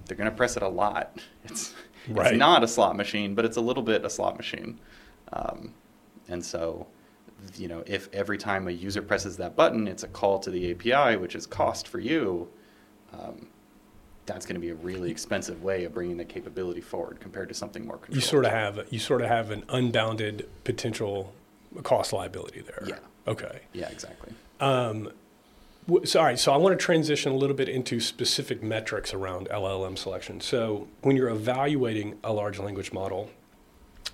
they're 0.07 0.17
going 0.17 0.31
to 0.31 0.37
press 0.37 0.57
it 0.57 0.63
a 0.63 0.69
lot. 0.69 1.19
It's, 1.45 1.75
right. 2.09 2.33
it's 2.33 2.39
not 2.39 2.63
a 2.63 2.69
slot 2.69 2.97
machine, 2.97 3.35
but 3.35 3.45
it's 3.45 3.57
a 3.57 3.61
little 3.61 3.83
bit 3.83 4.05
a 4.05 4.11
slot 4.11 4.37
machine. 4.37 4.79
Um, 5.33 5.75
and 6.29 6.45
so 6.45 6.87
you 7.57 7.69
know, 7.69 7.83
if 7.87 8.09
every 8.13 8.39
time 8.39 8.69
a 8.69 8.71
user 8.71 9.03
presses 9.03 9.37
that 9.39 9.57
button, 9.57 9.89
it's 9.89 10.03
a 10.03 10.09
call 10.09 10.39
to 10.41 10.51
the 10.51 10.73
API, 10.73 11.17
which 11.17 11.35
is 11.35 11.47
cost 11.47 11.89
for 11.89 11.99
you, 11.99 12.49
um, 13.13 13.47
that's 14.27 14.47
going 14.47 14.55
to 14.55 14.61
be 14.61 14.71
a 14.71 14.75
really 14.75 15.11
expensive 15.11 15.63
way 15.63 15.85
of 15.85 15.93
bringing 15.93 16.17
the 16.17 16.25
capability 16.25 16.81
forward 16.81 17.19
compared 17.21 17.49
to 17.49 17.55
something 17.55 17.87
more 17.87 17.97
controlled. 17.97 18.17
You 18.17 18.21
sort 18.21 18.45
of 18.45 18.53
have 18.53 18.87
you 18.91 18.99
sort 18.99 19.23
of 19.23 19.29
have 19.29 19.51
an 19.51 19.65
unbounded 19.69 20.49
potential 20.65 21.33
cost 21.83 22.13
liability 22.13 22.61
there. 22.61 22.85
Yeah. 22.87 22.99
Okay. 23.27 23.61
Yeah, 23.73 23.89
exactly. 23.89 24.33
Um, 24.61 25.11
w- 25.87 26.07
sorry, 26.07 26.37
so 26.37 26.53
I 26.53 26.57
want 26.57 26.79
to 26.79 26.85
transition 26.85 27.33
a 27.33 27.37
little 27.37 27.57
bit 27.57 27.69
into 27.69 28.01
specific 28.01 28.63
metrics 28.63 29.13
around 29.13 29.49
LLM 29.49 29.99
selection. 29.99 30.41
So 30.41 30.89
when 31.03 31.17
you're 31.17 31.31
evaluating 31.31 32.19
a 32.23 32.33
large 32.33 32.59
language 32.59 32.93
model, 32.93 33.31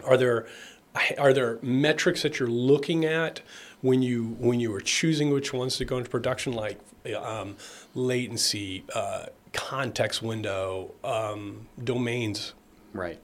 are 0.04 0.16
there 0.16 0.46
are 1.18 1.32
there 1.32 1.58
metrics 1.62 2.22
that 2.22 2.38
you're 2.38 2.48
looking 2.48 3.04
at 3.04 3.40
when 3.80 4.02
you 4.02 4.36
when 4.38 4.60
you 4.60 4.74
are 4.74 4.80
choosing 4.80 5.30
which 5.30 5.52
ones 5.52 5.76
to 5.76 5.84
go 5.84 5.98
into 5.98 6.10
production, 6.10 6.52
like 6.52 6.78
um, 7.16 7.56
latency, 7.94 8.84
uh, 8.94 9.26
context 9.52 10.22
window, 10.22 10.94
um, 11.04 11.68
domains? 11.82 12.54
Right. 12.92 13.20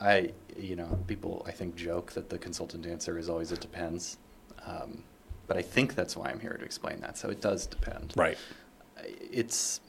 I, 0.00 0.32
you 0.56 0.76
know, 0.76 0.98
people 1.06 1.44
I 1.46 1.50
think 1.50 1.76
joke 1.76 2.12
that 2.12 2.28
the 2.28 2.38
consultant 2.38 2.86
answer 2.86 3.18
is 3.18 3.28
always 3.28 3.52
it 3.52 3.60
depends, 3.60 4.18
um, 4.66 5.02
but 5.46 5.56
I 5.56 5.62
think 5.62 5.94
that's 5.94 6.16
why 6.16 6.30
I'm 6.30 6.40
here 6.40 6.56
to 6.58 6.64
explain 6.64 7.00
that. 7.00 7.16
So 7.16 7.30
it 7.30 7.40
does 7.40 7.66
depend. 7.66 8.12
Right. 8.16 8.38
It's 9.30 9.80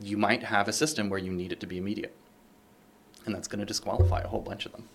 you 0.00 0.16
might 0.16 0.42
have 0.42 0.68
a 0.68 0.72
system 0.72 1.08
where 1.08 1.18
you 1.18 1.32
need 1.32 1.52
it 1.52 1.60
to 1.60 1.66
be 1.66 1.78
immediate, 1.78 2.14
and 3.24 3.34
that's 3.34 3.48
going 3.48 3.60
to 3.60 3.66
disqualify 3.66 4.20
a 4.20 4.28
whole 4.28 4.42
bunch 4.42 4.66
of 4.66 4.72
them. 4.72 4.88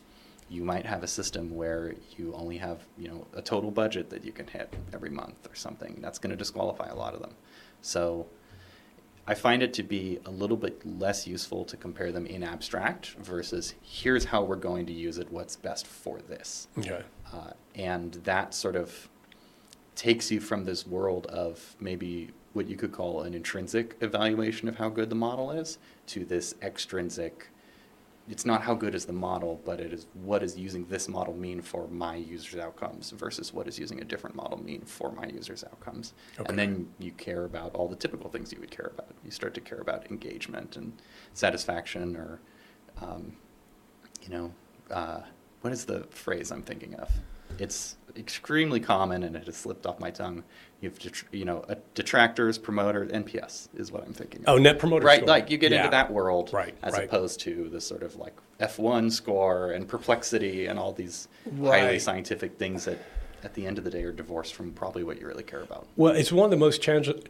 You 0.51 0.63
might 0.63 0.85
have 0.85 1.01
a 1.01 1.07
system 1.07 1.55
where 1.55 1.95
you 2.17 2.33
only 2.35 2.57
have 2.57 2.79
you 2.97 3.07
know 3.07 3.25
a 3.33 3.41
total 3.41 3.71
budget 3.71 4.09
that 4.09 4.25
you 4.25 4.33
can 4.33 4.47
hit 4.47 4.73
every 4.93 5.09
month 5.09 5.47
or 5.49 5.55
something. 5.55 5.97
That's 6.01 6.19
going 6.19 6.31
to 6.31 6.35
disqualify 6.35 6.89
a 6.89 6.95
lot 6.95 7.13
of 7.13 7.21
them. 7.21 7.33
So 7.81 8.27
I 9.27 9.33
find 9.33 9.63
it 9.63 9.73
to 9.75 9.83
be 9.83 10.19
a 10.25 10.31
little 10.31 10.57
bit 10.57 10.85
less 10.99 11.25
useful 11.25 11.63
to 11.65 11.77
compare 11.77 12.11
them 12.11 12.25
in 12.25 12.43
abstract 12.43 13.15
versus 13.21 13.75
here's 13.81 14.25
how 14.25 14.43
we're 14.43 14.55
going 14.55 14.85
to 14.87 14.93
use 14.93 15.19
it, 15.19 15.31
what's 15.31 15.55
best 15.55 15.87
for 15.87 16.19
this. 16.21 16.67
Okay. 16.77 17.01
Uh, 17.31 17.51
and 17.75 18.13
that 18.25 18.53
sort 18.53 18.75
of 18.75 19.07
takes 19.95 20.31
you 20.31 20.39
from 20.39 20.65
this 20.65 20.85
world 20.87 21.27
of 21.27 21.75
maybe 21.79 22.31
what 22.53 22.67
you 22.67 22.75
could 22.75 22.91
call 22.91 23.21
an 23.21 23.33
intrinsic 23.33 23.95
evaluation 24.01 24.67
of 24.67 24.75
how 24.75 24.89
good 24.89 25.09
the 25.09 25.15
model 25.15 25.51
is 25.51 25.77
to 26.07 26.25
this 26.25 26.55
extrinsic 26.61 27.47
it's 28.31 28.45
not 28.45 28.61
how 28.61 28.73
good 28.73 28.95
is 28.95 29.05
the 29.05 29.13
model, 29.13 29.61
but 29.65 29.81
it 29.81 29.91
is 29.91 30.07
what 30.13 30.39
does 30.39 30.57
using 30.57 30.85
this 30.85 31.09
model 31.09 31.35
mean 31.35 31.61
for 31.61 31.87
my 31.89 32.15
user's 32.15 32.59
outcomes 32.59 33.11
versus 33.11 33.53
what 33.53 33.65
does 33.65 33.77
using 33.77 33.99
a 34.01 34.05
different 34.05 34.35
model 34.35 34.57
mean 34.63 34.81
for 34.85 35.11
my 35.11 35.27
user's 35.27 35.65
outcomes. 35.65 36.13
Okay. 36.39 36.47
And 36.47 36.57
then 36.57 36.89
you 36.97 37.11
care 37.11 37.43
about 37.43 37.75
all 37.75 37.89
the 37.89 37.95
typical 37.95 38.29
things 38.29 38.53
you 38.53 38.59
would 38.61 38.71
care 38.71 38.89
about. 38.93 39.09
You 39.25 39.31
start 39.31 39.53
to 39.55 39.61
care 39.61 39.79
about 39.79 40.09
engagement 40.09 40.77
and 40.77 40.93
satisfaction, 41.33 42.15
or 42.15 42.39
um, 43.01 43.35
you 44.21 44.29
know, 44.29 44.53
uh, 44.89 45.21
what 45.59 45.73
is 45.73 45.83
the 45.83 46.05
phrase 46.09 46.51
I'm 46.51 46.63
thinking 46.63 46.95
of? 46.95 47.11
It's 47.59 47.97
extremely 48.17 48.79
common, 48.79 49.23
and 49.23 49.35
it 49.35 49.45
has 49.45 49.55
slipped 49.57 49.85
off 49.85 49.99
my 49.99 50.11
tongue. 50.11 50.43
You 50.81 50.89
have, 50.89 50.97
detr- 50.99 51.25
you 51.31 51.45
know, 51.45 51.63
detractors, 51.93 52.57
promoters, 52.57 53.11
NPS 53.11 53.69
is 53.75 53.91
what 53.91 54.03
I'm 54.05 54.13
thinking. 54.13 54.43
Oh, 54.47 54.57
net 54.57 54.79
promoter 54.79 55.05
Right, 55.05 55.19
score. 55.19 55.27
like 55.27 55.49
you 55.51 55.57
get 55.57 55.71
Yeah. 55.71 55.79
into 55.79 55.91
that 55.91 56.11
world, 56.11 56.49
Right, 56.51 56.75
as 56.81 56.93
right. 56.93 57.03
opposed 57.05 57.39
to 57.41 57.69
the 57.69 57.79
sort 57.81 58.01
of 58.03 58.15
like 58.15 58.33
F1 58.59 59.11
score 59.11 59.71
and 59.71 59.87
perplexity 59.87 60.65
and 60.65 60.79
all 60.79 60.91
these 60.91 61.27
highly 61.63 61.99
scientific 61.99 62.57
things 62.57 62.85
that, 62.85 62.97
at 63.43 63.53
the 63.55 63.65
end 63.65 63.77
of 63.79 63.83
the 63.83 63.89
day, 63.89 64.03
are 64.03 64.11
divorced 64.11 64.53
from 64.53 64.71
probably 64.71 65.03
what 65.03 65.19
you 65.19 65.25
really 65.27 65.43
care 65.43 65.61
about. 65.61 65.87
Well, 65.95 66.13
it's 66.13 66.31
one 66.31 66.45
of 66.45 66.51
the 66.51 66.57
most 66.57 66.81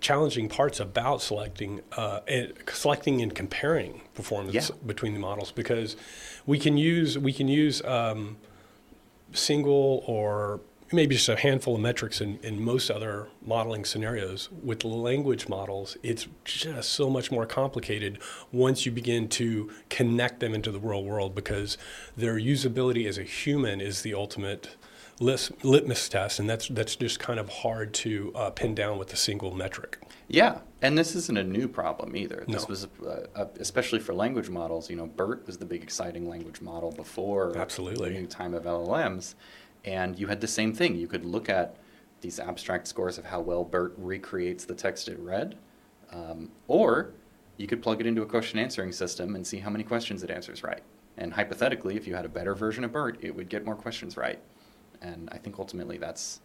challenging 0.01 0.49
parts 0.49 0.79
about 0.79 1.21
selecting, 1.21 1.81
uh, 1.97 2.19
and 2.27 2.53
selecting 2.71 3.21
and 3.21 3.33
comparing 3.35 4.01
performance 4.13 4.53
Yeah. 4.69 4.75
between 4.85 5.13
the 5.13 5.19
models 5.19 5.51
because 5.51 5.95
we 6.45 6.57
can 6.59 6.77
use 6.77 7.17
we 7.17 7.31
can 7.33 7.47
use 7.47 7.81
um, 7.85 8.37
single 9.33 10.03
or 10.07 10.59
maybe 10.93 11.15
just 11.15 11.29
a 11.29 11.35
handful 11.35 11.75
of 11.75 11.81
metrics 11.81 12.21
in, 12.21 12.39
in 12.43 12.63
most 12.63 12.89
other 12.89 13.27
modeling 13.45 13.85
scenarios. 13.85 14.49
With 14.63 14.83
language 14.83 15.47
models, 15.47 15.97
it's 16.03 16.27
just 16.43 16.89
so 16.89 17.09
much 17.09 17.31
more 17.31 17.45
complicated 17.45 18.19
once 18.51 18.85
you 18.85 18.91
begin 18.91 19.27
to 19.29 19.71
connect 19.89 20.39
them 20.39 20.53
into 20.53 20.71
the 20.71 20.79
real 20.79 21.03
world 21.03 21.35
because 21.35 21.77
their 22.15 22.35
usability 22.35 23.07
as 23.07 23.17
a 23.17 23.23
human 23.23 23.81
is 23.81 24.01
the 24.01 24.13
ultimate 24.13 24.75
litmus 25.19 26.09
test, 26.09 26.39
and 26.39 26.49
that's 26.49 26.67
that's 26.69 26.95
just 26.95 27.19
kind 27.19 27.39
of 27.39 27.47
hard 27.47 27.93
to 27.93 28.31
uh, 28.33 28.49
pin 28.49 28.73
down 28.73 28.97
with 28.97 29.13
a 29.13 29.15
single 29.15 29.53
metric. 29.53 29.99
Yeah, 30.27 30.59
and 30.81 30.97
this 30.97 31.15
isn't 31.15 31.37
a 31.37 31.43
new 31.43 31.67
problem 31.67 32.15
either. 32.15 32.43
This 32.47 32.63
No. 32.63 32.67
was, 32.69 32.87
uh, 33.05 33.27
uh, 33.35 33.45
especially 33.59 33.99
for 33.99 34.13
language 34.13 34.49
models, 34.49 34.89
you 34.89 34.95
know, 34.95 35.05
BERT 35.07 35.45
was 35.45 35.57
the 35.57 35.65
big 35.65 35.83
exciting 35.83 36.27
language 36.27 36.61
model 36.61 36.91
before 36.91 37.55
Absolutely. 37.57 38.13
the 38.13 38.19
new 38.21 38.27
time 38.27 38.53
of 38.53 38.63
LLMs. 38.63 39.35
And 39.85 40.17
you 40.19 40.27
had 40.27 40.41
the 40.41 40.47
same 40.47 40.73
thing. 40.73 40.95
You 40.95 41.07
could 41.07 41.25
look 41.25 41.49
at 41.49 41.75
these 42.21 42.39
abstract 42.39 42.87
scores 42.87 43.17
of 43.17 43.25
how 43.25 43.41
well 43.41 43.63
BERT 43.63 43.93
recreates 43.97 44.65
the 44.65 44.75
text 44.75 45.07
it 45.07 45.17
read, 45.19 45.57
um, 46.11 46.51
or 46.67 47.13
you 47.57 47.67
could 47.67 47.81
plug 47.81 47.99
it 47.99 48.05
into 48.05 48.21
a 48.21 48.25
question 48.25 48.59
answering 48.59 48.91
system 48.91 49.35
and 49.35 49.45
see 49.45 49.57
how 49.57 49.69
many 49.69 49.83
questions 49.83 50.21
it 50.23 50.29
answers 50.29 50.63
right. 50.63 50.83
And 51.17 51.33
hypothetically, 51.33 51.95
if 51.97 52.07
you 52.07 52.15
had 52.15 52.25
a 52.25 52.29
better 52.29 52.53
version 52.55 52.83
of 52.83 52.91
BERT, 52.91 53.17
it 53.21 53.35
would 53.35 53.49
get 53.49 53.65
more 53.65 53.75
questions 53.75 54.17
right. 54.17 54.39
And 55.01 55.29
I 55.31 55.37
think 55.37 55.57
ultimately 55.57 55.97
that's 55.97 56.41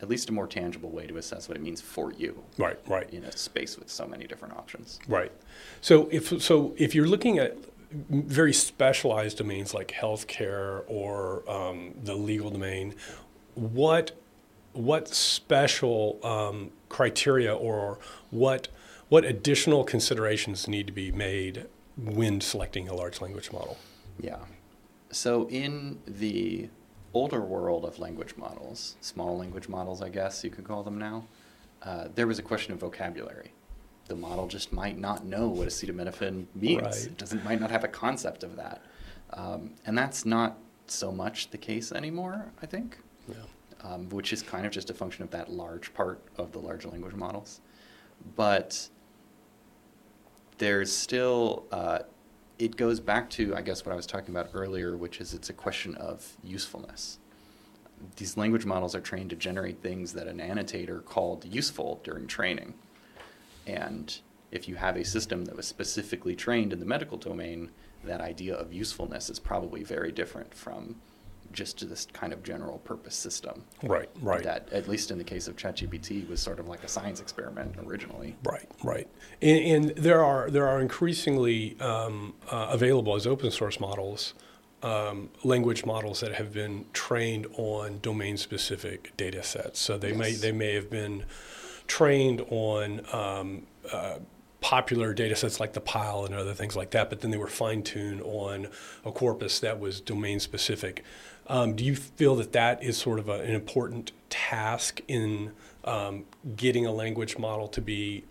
at 0.00 0.08
least 0.08 0.28
a 0.28 0.32
more 0.32 0.46
tangible 0.46 0.90
way 0.90 1.06
to 1.08 1.16
assess 1.16 1.48
what 1.48 1.56
it 1.56 1.60
means 1.60 1.80
for 1.80 2.12
you 2.12 2.44
Right, 2.56 2.78
right. 2.86 3.10
in 3.10 3.24
a 3.24 3.32
space 3.36 3.76
with 3.76 3.90
so 3.90 4.06
many 4.06 4.26
different 4.28 4.54
options. 4.54 5.00
Right. 5.08 5.32
So 5.80 6.08
if 6.12 6.40
so, 6.40 6.74
if 6.76 6.94
you're 6.94 7.08
looking 7.08 7.38
at 7.38 7.56
very 7.90 8.52
specialized 8.52 9.38
domains 9.38 9.74
like 9.74 9.88
healthcare 9.88 10.82
or 10.86 11.48
um, 11.50 11.94
the 12.02 12.14
legal 12.14 12.50
domain, 12.50 12.94
what 13.54 14.12
what 14.72 15.08
special 15.08 16.20
um, 16.22 16.70
criteria 16.88 17.54
or 17.54 17.98
what 18.30 18.68
what 19.08 19.24
additional 19.24 19.84
considerations 19.84 20.68
need 20.68 20.86
to 20.86 20.92
be 20.92 21.10
made 21.10 21.66
when 21.96 22.40
selecting 22.40 22.88
a 22.88 22.94
large 22.94 23.20
language 23.20 23.50
model? 23.52 23.78
Yeah. 24.20 24.38
So 25.10 25.48
in 25.48 25.98
the 26.06 26.68
older 27.14 27.40
world 27.40 27.84
of 27.84 27.98
language 27.98 28.36
models, 28.36 28.96
small 29.00 29.38
language 29.38 29.68
models, 29.68 30.02
I 30.02 30.10
guess 30.10 30.44
you 30.44 30.50
could 30.50 30.64
call 30.64 30.82
them 30.82 30.98
now, 30.98 31.24
uh, 31.82 32.08
there 32.14 32.26
was 32.26 32.38
a 32.38 32.42
question 32.42 32.72
of 32.72 32.80
vocabulary. 32.80 33.52
The 34.08 34.16
model 34.16 34.46
just 34.48 34.72
might 34.72 34.98
not 34.98 35.24
know 35.24 35.48
what 35.48 35.68
acetaminophen 35.68 36.46
means. 36.54 36.82
Right. 36.82 37.06
It 37.06 37.18
doesn't 37.18 37.44
might 37.44 37.60
not 37.60 37.70
have 37.70 37.84
a 37.84 37.88
concept 37.88 38.42
of 38.42 38.56
that, 38.56 38.82
um, 39.34 39.70
and 39.86 39.96
that's 39.96 40.24
not 40.24 40.58
so 40.86 41.12
much 41.12 41.50
the 41.50 41.58
case 41.58 41.92
anymore. 41.92 42.46
I 42.62 42.66
think. 42.66 42.98
Yeah. 43.28 43.34
um, 43.84 44.08
which 44.08 44.32
is 44.32 44.42
kind 44.42 44.66
of 44.66 44.72
just 44.72 44.90
a 44.90 44.94
function 44.94 45.22
of 45.22 45.30
that 45.30 45.50
large 45.50 45.92
part 45.94 46.20
of 46.36 46.52
the 46.52 46.58
large 46.58 46.84
language 46.84 47.14
models. 47.14 47.60
But 48.36 48.88
there's 50.58 50.94
still, 50.94 51.64
uh, 51.70 52.00
it 52.58 52.76
goes 52.76 53.00
back 53.00 53.30
to, 53.30 53.54
I 53.54 53.62
guess, 53.62 53.84
what 53.84 53.92
I 53.92 53.96
was 53.96 54.06
talking 54.06 54.30
about 54.34 54.50
earlier, 54.54 54.96
which 54.96 55.20
is 55.20 55.34
it's 55.34 55.50
a 55.50 55.52
question 55.52 55.94
of 55.96 56.36
usefulness. 56.42 57.18
These 58.16 58.36
language 58.36 58.64
models 58.64 58.94
are 58.94 59.00
trained 59.00 59.30
to 59.30 59.36
generate 59.36 59.82
things 59.82 60.12
that 60.14 60.26
an 60.26 60.40
annotator 60.40 61.00
called 61.00 61.44
useful 61.44 62.00
during 62.02 62.26
training. 62.26 62.74
And 63.68 64.18
if 64.50 64.66
you 64.66 64.76
have 64.76 64.96
a 64.96 65.04
system 65.04 65.44
that 65.44 65.56
was 65.56 65.68
specifically 65.68 66.34
trained 66.34 66.72
in 66.72 66.80
the 66.80 66.86
medical 66.86 67.18
domain, 67.18 67.70
that 68.04 68.20
idea 68.20 68.54
of 68.54 68.72
usefulness 68.72 69.28
is 69.28 69.38
probably 69.38 69.84
very 69.84 70.10
different 70.10 70.54
from 70.54 70.96
just 71.52 71.88
this 71.88 72.06
kind 72.12 72.32
of 72.32 72.42
general 72.42 72.78
purpose 72.78 73.14
system. 73.14 73.64
Right, 73.82 74.08
right. 74.20 74.42
That, 74.42 74.68
at 74.72 74.88
least 74.88 75.10
in 75.10 75.18
the 75.18 75.24
case 75.24 75.48
of 75.48 75.56
ChatGPT, 75.56 76.28
was 76.28 76.40
sort 76.40 76.60
of 76.60 76.68
like 76.68 76.84
a 76.84 76.88
science 76.88 77.20
experiment 77.20 77.76
originally. 77.86 78.36
Right, 78.44 78.68
right, 78.82 79.08
and, 79.40 79.86
and 79.86 79.96
there 79.96 80.22
are 80.22 80.50
there 80.50 80.68
are 80.68 80.80
increasingly 80.80 81.78
um, 81.80 82.34
uh, 82.50 82.68
available 82.70 83.14
as 83.14 83.26
open 83.26 83.50
source 83.50 83.80
models, 83.80 84.34
um, 84.82 85.30
language 85.42 85.86
models 85.86 86.20
that 86.20 86.34
have 86.34 86.52
been 86.52 86.84
trained 86.92 87.46
on 87.56 87.98
domain 88.00 88.36
specific 88.36 89.16
data 89.16 89.42
sets. 89.42 89.80
So 89.80 89.96
they 89.96 90.12
may 90.12 90.32
they 90.32 90.52
may 90.52 90.74
have 90.74 90.90
been 90.90 91.24
trained 91.88 92.42
on 92.50 93.02
um, 93.12 93.66
uh, 93.92 94.18
popular 94.60 95.14
data 95.14 95.34
sets 95.34 95.60
like 95.60 95.72
the 95.72 95.80
pile 95.80 96.24
and 96.24 96.34
other 96.34 96.54
things 96.54 96.76
like 96.76 96.90
that, 96.90 97.10
but 97.10 97.20
then 97.20 97.30
they 97.30 97.36
were 97.36 97.48
fine 97.48 97.82
tuned 97.82 98.20
on 98.22 98.68
a 99.04 99.12
corpus 99.12 99.60
that 99.60 99.80
was 99.80 100.00
domain 100.00 100.38
specific. 100.38 101.04
Um, 101.46 101.74
do 101.74 101.84
you 101.84 101.96
feel 101.96 102.36
that 102.36 102.52
that 102.52 102.82
is 102.82 102.96
sort 102.98 103.18
of 103.18 103.28
a, 103.28 103.40
an 103.40 103.54
important 103.54 104.12
task 104.28 105.00
in 105.08 105.52
um, 105.84 106.24
getting 106.56 106.86
a 106.86 106.92
language 106.92 107.38
model 107.38 107.68
to 107.68 107.80
be 107.80 108.24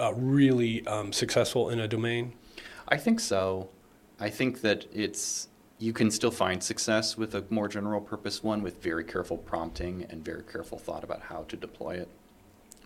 uh, 0.00 0.14
really 0.14 0.86
um, 0.86 1.12
successful 1.12 1.68
in 1.68 1.78
a 1.78 1.88
domain? 1.88 2.32
I 2.88 2.96
think 2.96 3.20
so. 3.20 3.68
I 4.18 4.30
think 4.30 4.60
that 4.62 4.86
it's 4.92 5.48
you 5.78 5.92
can 5.92 6.12
still 6.12 6.30
find 6.30 6.62
success 6.62 7.18
with 7.18 7.34
a 7.34 7.44
more 7.50 7.66
general 7.66 8.00
purpose 8.00 8.40
one 8.40 8.62
with 8.62 8.80
very 8.80 9.02
careful 9.02 9.36
prompting 9.36 10.06
and 10.08 10.24
very 10.24 10.44
careful 10.44 10.78
thought 10.78 11.02
about 11.02 11.22
how 11.22 11.42
to 11.48 11.56
deploy 11.56 11.94
it. 11.96 12.08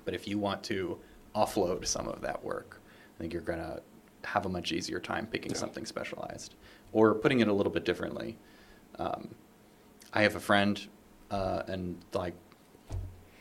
But 0.06 0.14
if 0.14 0.26
you 0.26 0.38
want 0.38 0.62
to 0.64 0.98
offload 1.34 1.86
some 1.86 2.08
of 2.08 2.22
that 2.22 2.42
work, 2.42 2.80
I 3.14 3.20
think 3.20 3.34
you're 3.34 3.42
going 3.42 3.58
to 3.58 3.82
have 4.24 4.46
a 4.46 4.48
much 4.48 4.72
easier 4.72 4.98
time 4.98 5.26
picking 5.26 5.52
Yeah. 5.52 5.58
something 5.58 5.84
specialized. 5.84 6.54
Or 6.92 7.14
putting 7.14 7.40
it 7.40 7.48
a 7.48 7.52
little 7.52 7.72
bit 7.72 7.84
differently. 7.84 8.38
Um, 8.98 9.34
I 10.14 10.22
have 10.22 10.36
a 10.36 10.40
friend, 10.40 10.80
uh, 11.30 11.64
and 11.66 11.98
like 12.14 12.32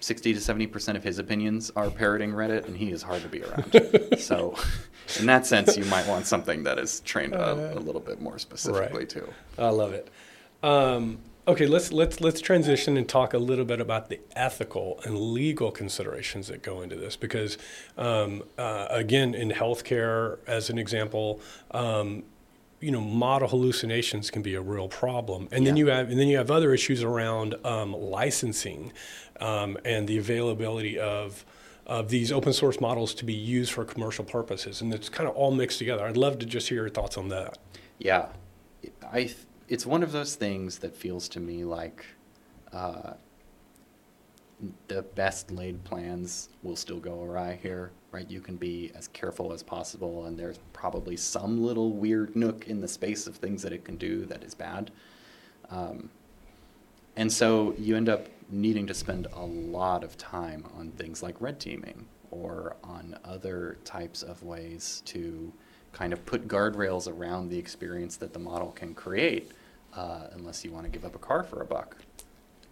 60 0.01 0.33
to 0.33 0.39
70% 0.39 0.95
of 0.97 1.03
his 1.03 1.19
opinions 1.19 1.71
are 1.75 1.89
parroting 1.89 2.31
Reddit, 2.31 2.65
and 2.65 2.75
he 2.75 2.91
is 2.91 3.01
hard 3.01 3.21
to 3.21 3.29
be 3.29 3.43
around. 3.43 4.17
so, 4.19 4.55
in 5.19 5.25
that 5.27 5.45
sense, 5.45 5.77
you 5.77 5.85
might 5.85 6.07
want 6.07 6.25
something 6.25 6.63
that 6.63 6.77
is 6.77 6.99
trained 7.01 7.33
a, 7.33 7.77
a 7.77 7.79
little 7.79 8.01
bit 8.01 8.19
more 8.21 8.37
specifically, 8.37 9.05
too. 9.05 9.31
I 9.57 9.69
love 9.69 9.93
it. 9.93 10.09
Um, 10.63 11.19
okay, 11.47 11.67
let's 11.67 11.91
let's 11.91 12.21
let's 12.21 12.41
transition 12.41 12.97
and 12.97 13.07
talk 13.07 13.33
a 13.33 13.37
little 13.37 13.65
bit 13.65 13.79
about 13.79 14.09
the 14.09 14.19
ethical 14.35 14.99
and 15.03 15.17
legal 15.17 15.71
considerations 15.71 16.47
that 16.47 16.61
go 16.61 16.81
into 16.81 16.95
this, 16.95 17.15
because 17.15 17.57
um, 17.97 18.43
uh, 18.57 18.87
again, 18.89 19.33
in 19.33 19.49
healthcare, 19.51 20.37
as 20.47 20.69
an 20.69 20.77
example. 20.77 21.39
Um, 21.71 22.23
you 22.81 22.91
know 22.91 22.99
model 22.99 23.47
hallucinations 23.47 24.29
can 24.29 24.41
be 24.41 24.53
a 24.53 24.61
real 24.61 24.89
problem 24.89 25.47
and 25.53 25.65
then 25.65 25.77
you 25.77 25.87
have 25.87 26.09
and 26.09 26.19
then 26.19 26.27
you 26.27 26.37
have 26.37 26.51
other 26.51 26.73
issues 26.73 27.01
around 27.03 27.55
um, 27.63 27.93
licensing 27.93 28.91
um, 29.39 29.77
and 29.85 30.07
the 30.09 30.17
availability 30.17 30.99
of 30.99 31.45
of 31.87 32.09
these 32.09 32.33
open 32.33 32.51
source 32.51 32.81
models 32.81 33.13
to 33.13 33.23
be 33.23 33.33
used 33.33 33.71
for 33.71 33.85
commercial 33.85 34.25
purposes 34.25 34.81
and 34.81 34.93
it's 34.93 35.07
kind 35.07 35.27
of 35.27 35.33
all 35.35 35.51
mixed 35.51 35.79
together 35.79 36.03
i'd 36.05 36.17
love 36.17 36.37
to 36.37 36.45
just 36.45 36.67
hear 36.67 36.81
your 36.81 36.89
thoughts 36.89 37.17
on 37.17 37.29
that 37.29 37.57
Yeah, 37.97 38.27
I. 39.11 39.23
th- 39.23 39.37
It's 39.67 39.85
one 39.85 40.03
of 40.03 40.11
those 40.11 40.35
things 40.35 40.79
that 40.79 40.95
feels 40.95 41.27
to 41.29 41.39
me 41.39 41.63
like 41.63 42.05
uh, 42.71 43.13
the 44.87 45.01
best 45.01 45.51
laid 45.51 45.83
plans 45.83 46.49
will 46.63 46.75
still 46.75 46.99
go 46.99 47.23
awry 47.23 47.59
here, 47.61 47.91
right? 48.11 48.29
You 48.29 48.41
can 48.41 48.55
be 48.55 48.91
as 48.95 49.07
careful 49.09 49.51
as 49.51 49.63
possible, 49.63 50.25
and 50.25 50.37
there's 50.37 50.59
probably 50.73 51.17
some 51.17 51.63
little 51.63 51.91
weird 51.91 52.35
nook 52.35 52.67
in 52.67 52.79
the 52.79 52.87
space 52.87 53.27
of 53.27 53.35
things 53.35 53.61
that 53.63 53.73
it 53.73 53.83
can 53.83 53.97
do 53.97 54.25
that 54.25 54.43
is 54.43 54.53
bad. 54.53 54.91
Um, 55.69 56.09
and 57.15 57.31
so 57.31 57.73
you 57.77 57.95
end 57.95 58.09
up 58.09 58.27
needing 58.49 58.85
to 58.87 58.93
spend 58.93 59.27
a 59.33 59.43
lot 59.43 60.03
of 60.03 60.17
time 60.17 60.65
on 60.77 60.91
things 60.91 61.23
like 61.23 61.39
red 61.41 61.59
teaming 61.59 62.07
or 62.31 62.75
on 62.83 63.17
other 63.23 63.77
types 63.83 64.21
of 64.21 64.43
ways 64.43 65.01
to 65.05 65.51
kind 65.95 66.11
of 66.11 66.25
put 66.25 66.47
guardrails 66.47 67.07
around 67.11 67.49
the 67.49 67.57
experience 67.57 68.17
that 68.17 68.33
the 68.33 68.39
model 68.39 68.71
can 68.71 68.93
create, 68.93 69.51
uh, 69.95 70.27
unless 70.33 70.65
you 70.65 70.71
want 70.71 70.83
to 70.85 70.89
give 70.91 71.05
up 71.05 71.15
a 71.15 71.19
car 71.19 71.41
for 71.41 71.61
a 71.61 71.65
buck. 71.65 71.95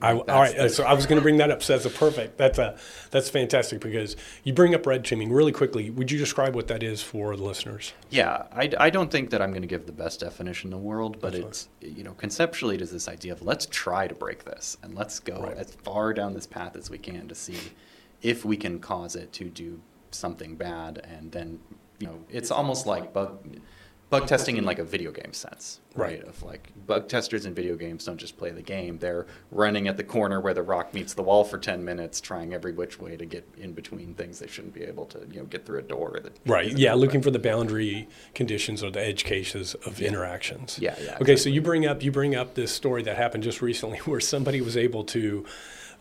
I, 0.01 0.11
all 0.11 0.25
right, 0.25 0.57
the- 0.57 0.69
so 0.69 0.83
I 0.83 0.91
was 0.93 1.05
going 1.05 1.15
to 1.17 1.21
bring 1.21 1.37
that 1.37 1.49
up. 1.49 1.63
So 1.63 1.71
that's 1.71 1.85
a 1.85 1.89
perfect. 1.89 2.37
That's 2.37 2.57
a 2.59 2.77
that's 3.11 3.29
fantastic 3.29 3.79
because 3.79 4.17
you 4.43 4.51
bring 4.51 4.75
up 4.75 4.85
red 4.85 5.05
teaming 5.05 5.31
really 5.31 5.53
quickly. 5.53 5.89
Would 5.91 6.11
you 6.11 6.17
describe 6.19 6.53
what 6.55 6.67
that 6.67 6.83
is 6.83 7.01
for 7.01 7.37
the 7.37 7.43
listeners? 7.43 7.93
Yeah, 8.09 8.43
I, 8.51 8.69
I 8.77 8.89
don't 8.89 9.09
think 9.09 9.29
that 9.29 9.41
I'm 9.41 9.51
going 9.51 9.61
to 9.61 9.67
give 9.67 9.85
the 9.85 9.93
best 9.93 10.19
definition 10.19 10.67
in 10.67 10.71
the 10.71 10.83
world, 10.83 11.21
but 11.21 11.31
That's 11.31 11.69
it's, 11.81 11.97
you 11.97 12.03
know, 12.03 12.11
conceptually 12.15 12.75
it 12.75 12.81
is 12.81 12.91
this 12.91 13.07
idea 13.07 13.31
of 13.31 13.41
let's 13.43 13.65
try 13.67 14.09
to 14.09 14.15
break 14.15 14.43
this 14.43 14.75
and 14.83 14.93
let's 14.93 15.21
go 15.21 15.43
Right. 15.43 15.55
as 15.55 15.71
far 15.83 16.13
down 16.13 16.33
this 16.33 16.47
path 16.47 16.75
as 16.75 16.89
we 16.89 16.97
can 16.97 17.29
to 17.29 17.35
see 17.35 17.57
if 18.21 18.43
we 18.43 18.57
can 18.57 18.79
cause 18.79 19.15
it 19.15 19.31
to 19.33 19.45
do 19.45 19.79
something 20.13 20.55
bad. 20.55 21.05
And 21.09 21.31
then, 21.31 21.59
you 21.99 22.07
know, 22.07 22.19
it's 22.29 22.51
almost 22.51 22.85
like 22.85 23.13
bug, 23.13 23.39
bug 24.09 24.27
testing 24.27 24.57
in 24.57 24.65
like 24.65 24.77
a 24.77 24.83
video 24.83 25.11
game 25.11 25.33
sense, 25.33 25.79
right? 25.95 26.19
Right. 26.19 26.27
Of 26.27 26.43
like 26.43 26.69
bug 26.85 27.07
testers 27.07 27.45
in 27.47 27.53
video 27.55 27.75
games 27.75 28.05
don't 28.05 28.17
just 28.17 28.37
play 28.37 28.51
the 28.51 28.61
game, 28.61 28.99
they're 28.99 29.25
running 29.49 29.87
at 29.87 29.97
the 29.97 30.03
corner 30.03 30.39
where 30.39 30.53
the 30.53 30.61
rock 30.61 30.93
meets 30.93 31.13
the 31.15 31.23
wall 31.23 31.43
for 31.43 31.57
10 31.57 31.83
minutes, 31.83 32.21
trying 32.21 32.53
every 32.53 32.73
which 32.73 32.99
way 32.99 33.17
to 33.17 33.25
get 33.25 33.47
in 33.57 33.73
between 33.73 34.13
things 34.13 34.37
they 34.39 34.47
shouldn't 34.47 34.73
be 34.73 34.83
able 34.83 35.05
to, 35.07 35.19
you 35.31 35.39
know, 35.39 35.45
get 35.45 35.65
through 35.65 35.79
a 35.79 35.83
door. 35.83 36.19
Right. 36.45 36.77
Yeah, 36.77 36.93
looking 36.93 37.21
for 37.23 37.31
the 37.31 37.39
boundary 37.39 38.07
conditions 38.35 38.83
or 38.83 38.91
the 38.91 39.03
edge 39.03 39.23
cases 39.23 39.73
of 39.85 39.99
Yeah. 39.99 40.09
interactions. 40.09 40.77
Yeah, 40.79 40.95
yeah, 41.03 41.17
Okay, 41.21 41.35
so 41.35 41.49
you 41.49 41.61
bring 41.61 41.87
up 41.87 42.03
you 42.03 42.11
bring 42.11 42.35
up 42.35 42.53
this 42.53 42.71
story 42.71 43.01
that 43.03 43.17
happened 43.17 43.43
just 43.43 43.61
recently 43.63 43.97
where 44.05 44.19
somebody 44.19 44.61
was 44.61 44.77
able 44.77 45.03
to 45.05 45.43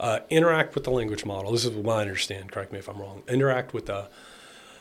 uh, 0.03 0.19
interact 0.29 0.75
with 0.75 0.85
the 0.85 0.91
language 0.91 1.25
model. 1.25 1.53
This 1.53 1.65
is 1.65 1.71
what 1.71 1.97
I 1.99 2.03
understand. 2.03 2.53
Correct 2.53 2.73
me 2.73 2.79
if 2.81 2.89
I'm 2.89 2.99
wrong. 3.01 3.23
Interact 3.29 3.73
with 3.73 3.89
a 3.89 4.11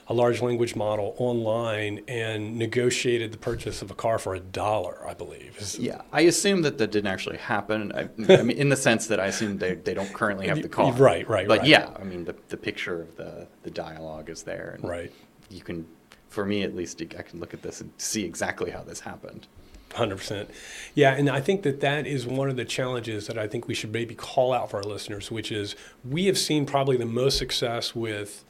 a 0.08 0.14
large 0.16 0.42
language 0.42 0.76
model 0.76 1.14
online 1.20 2.02
and 2.08 2.58
negotiated 2.58 3.32
the 3.32 3.38
purchase 3.38 3.82
of 3.82 3.92
a 3.92 3.94
car 3.94 4.20
for 4.20 4.36
a 4.36 4.40
dollar, 4.42 5.08
I 5.08 5.14
believe. 5.14 5.56
Is- 5.58 5.80
Yeah, 5.80 6.02
I 6.12 6.22
assume 6.22 6.64
that 6.64 6.80
that 6.80 6.92
didn't 6.92 7.08
actually 7.08 7.38
happen. 7.38 7.94
I, 7.96 8.10
I 8.34 8.42
mean, 8.42 8.58
in 8.58 8.68
the 8.68 8.76
sense 8.76 9.08
that 9.08 9.22
I 9.22 9.28
assume 9.28 9.60
they, 9.60 9.76
they 9.76 9.94
don't 9.94 10.12
currently 10.12 10.48
have 10.50 10.62
the 10.62 10.68
car. 10.68 10.92
Right, 10.94 11.26
right, 11.30 11.48
But 11.48 11.60
right. 11.60 11.68
yeah, 11.68 11.92
I 11.98 12.04
mean, 12.04 12.26
the, 12.26 12.36
the 12.50 12.58
picture 12.58 13.00
of 13.00 13.16
the, 13.16 13.48
the 13.64 13.70
dialogue 13.72 14.30
is 14.30 14.44
there. 14.44 14.72
And 14.76 14.90
Right. 14.90 15.14
You 15.50 15.62
can, 15.62 15.88
for 16.28 16.46
me 16.46 16.64
at 16.64 16.76
least, 16.76 17.02
I 17.18 17.22
can 17.22 17.40
look 17.40 17.54
at 17.54 17.62
this 17.62 17.80
and 17.80 17.94
see 17.98 18.26
exactly 18.26 18.72
how 18.72 18.84
this 18.84 19.00
happened. 19.02 19.48
Hundred 19.94 20.18
percent, 20.18 20.50
yeah, 20.96 21.14
and 21.14 21.30
I 21.30 21.42
think 21.42 21.64
that 21.64 21.82
that 21.82 22.08
is 22.08 22.26
one 22.26 22.50
of 22.50 22.56
the 22.56 22.64
challenges 22.64 23.28
that 23.28 23.38
I 23.38 23.48
think 23.48 23.68
we 23.68 23.74
should 23.74 23.92
maybe 23.92 24.16
call 24.16 24.54
out 24.54 24.72
for 24.72 24.78
our 24.78 24.84
listeners, 24.84 25.30
which 25.30 25.52
is 25.52 25.76
we 26.10 26.28
have 26.28 26.38
seen 26.38 26.66
probably 26.66 26.96
the 26.96 27.06
most 27.06 27.38
success 27.38 27.94
with 27.94 28.46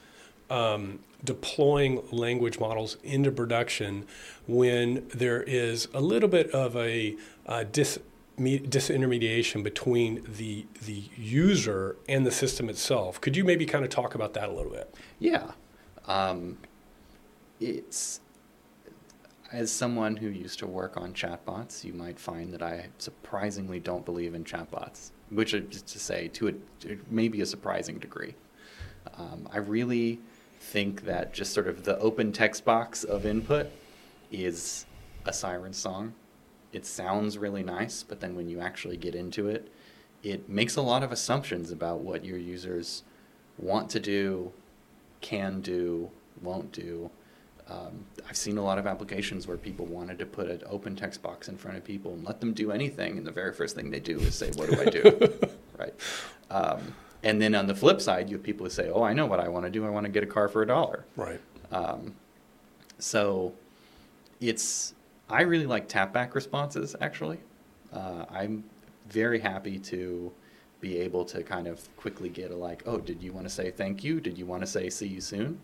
um, 0.51 0.99
deploying 1.23 2.03
language 2.11 2.59
models 2.59 2.97
into 3.03 3.31
production 3.31 4.05
when 4.47 5.07
there 5.09 5.41
is 5.43 5.87
a 5.93 6.01
little 6.01 6.29
bit 6.29 6.51
of 6.51 6.75
a 6.75 7.15
uh, 7.47 7.63
dis, 7.71 7.99
me, 8.37 8.59
disintermediation 8.59 9.63
between 9.63 10.23
the 10.37 10.65
the 10.85 11.03
user 11.17 11.95
and 12.07 12.25
the 12.25 12.31
system 12.31 12.69
itself. 12.69 13.19
Could 13.21 13.35
you 13.35 13.43
maybe 13.43 13.65
kind 13.65 13.83
of 13.83 13.89
talk 13.89 14.13
about 14.13 14.33
that 14.33 14.49
a 14.49 14.51
little 14.51 14.71
bit? 14.71 14.93
Yeah. 15.19 15.51
Um, 16.05 16.57
it's 17.59 18.19
as 19.51 19.71
someone 19.71 20.15
who 20.15 20.29
used 20.29 20.59
to 20.59 20.67
work 20.67 20.97
on 20.97 21.13
chatbots, 21.13 21.83
you 21.83 21.93
might 21.93 22.19
find 22.19 22.53
that 22.53 22.61
I 22.61 22.87
surprisingly 22.97 23.79
don't 23.79 24.05
believe 24.05 24.33
in 24.33 24.43
chatbots, 24.43 25.11
which 25.29 25.53
is 25.53 25.81
to 25.81 25.99
say, 25.99 26.29
to 26.29 26.49
a 26.49 26.53
maybe 27.09 27.41
a 27.41 27.45
surprising 27.45 27.97
degree. 27.97 28.35
Um, 29.17 29.49
I 29.51 29.57
really 29.57 30.19
think 30.59 31.03
that 31.05 31.33
just 31.33 31.53
sort 31.53 31.67
of 31.67 31.83
the 31.83 31.97
open 31.99 32.31
text 32.31 32.63
box 32.63 33.03
of 33.03 33.25
input 33.25 33.67
is 34.31 34.85
a 35.25 35.33
siren 35.33 35.73
song. 35.73 36.13
It 36.71 36.85
sounds 36.85 37.37
really 37.37 37.63
nice, 37.63 38.03
but 38.03 38.21
then 38.21 38.35
when 38.35 38.47
you 38.47 38.61
actually 38.61 38.95
get 38.95 39.15
into 39.15 39.49
it, 39.49 39.69
it 40.23 40.47
makes 40.47 40.75
a 40.75 40.81
lot 40.81 41.03
of 41.03 41.11
assumptions 41.11 41.71
about 41.71 41.99
what 41.99 42.23
your 42.23 42.37
users 42.37 43.03
want 43.57 43.89
to 43.89 43.99
do, 43.99 44.51
can 45.19 45.59
do, 45.61 46.09
won't 46.41 46.71
do. 46.71 47.09
Um, 47.71 48.05
I've 48.27 48.35
seen 48.35 48.57
a 48.57 48.63
lot 48.63 48.77
of 48.77 48.87
applications 48.87 49.47
where 49.47 49.57
people 49.57 49.85
wanted 49.85 50.19
to 50.19 50.25
put 50.25 50.49
an 50.49 50.61
open 50.69 50.95
text 50.95 51.21
box 51.21 51.47
in 51.47 51.57
front 51.57 51.77
of 51.77 51.83
people 51.83 52.13
and 52.13 52.23
let 52.25 52.39
them 52.39 52.53
do 52.53 52.71
anything, 52.71 53.17
and 53.17 53.25
the 53.25 53.31
very 53.31 53.53
first 53.53 53.75
thing 53.75 53.89
they 53.91 53.99
do 53.99 54.19
is 54.19 54.35
say, 54.35 54.51
"What 54.55 54.69
do 54.69 54.81
I 54.81 54.85
do?" 54.85 55.33
right. 55.77 55.93
Um, 56.49 56.93
and 57.23 57.41
then 57.41 57.55
on 57.55 57.67
the 57.67 57.75
flip 57.75 58.01
side, 58.01 58.29
you 58.29 58.37
have 58.37 58.43
people 58.43 58.65
who 58.65 58.69
say, 58.69 58.89
"Oh, 58.89 59.03
I 59.03 59.13
know 59.13 59.25
what 59.25 59.39
I 59.39 59.47
want 59.47 59.65
to 59.65 59.71
do. 59.71 59.85
I 59.85 59.89
want 59.89 60.05
to 60.05 60.11
get 60.11 60.23
a 60.23 60.27
car 60.27 60.47
for 60.47 60.61
a 60.63 60.67
dollar." 60.67 61.05
Right. 61.15 61.39
Um, 61.71 62.15
so 62.99 63.53
it's 64.39 64.93
I 65.29 65.43
really 65.43 65.65
like 65.65 65.87
tap 65.87 66.11
back 66.11 66.35
responses 66.35 66.95
actually. 66.99 67.39
Uh, 67.93 68.25
I'm 68.29 68.63
very 69.09 69.39
happy 69.39 69.79
to 69.79 70.31
be 70.81 70.97
able 70.97 71.23
to 71.25 71.43
kind 71.43 71.67
of 71.67 71.95
quickly 71.95 72.29
get 72.29 72.51
a 72.51 72.55
like, 72.55 72.83
oh, 72.85 72.97
did 72.97 73.21
you 73.21 73.31
want 73.31 73.45
to 73.45 73.53
say 73.53 73.71
thank 73.71 74.03
you? 74.03 74.19
Did 74.19 74.37
you 74.37 74.45
want 74.45 74.61
to 74.61 74.67
say 74.67 74.89
see 74.89 75.07
you 75.07 75.21
soon? 75.21 75.59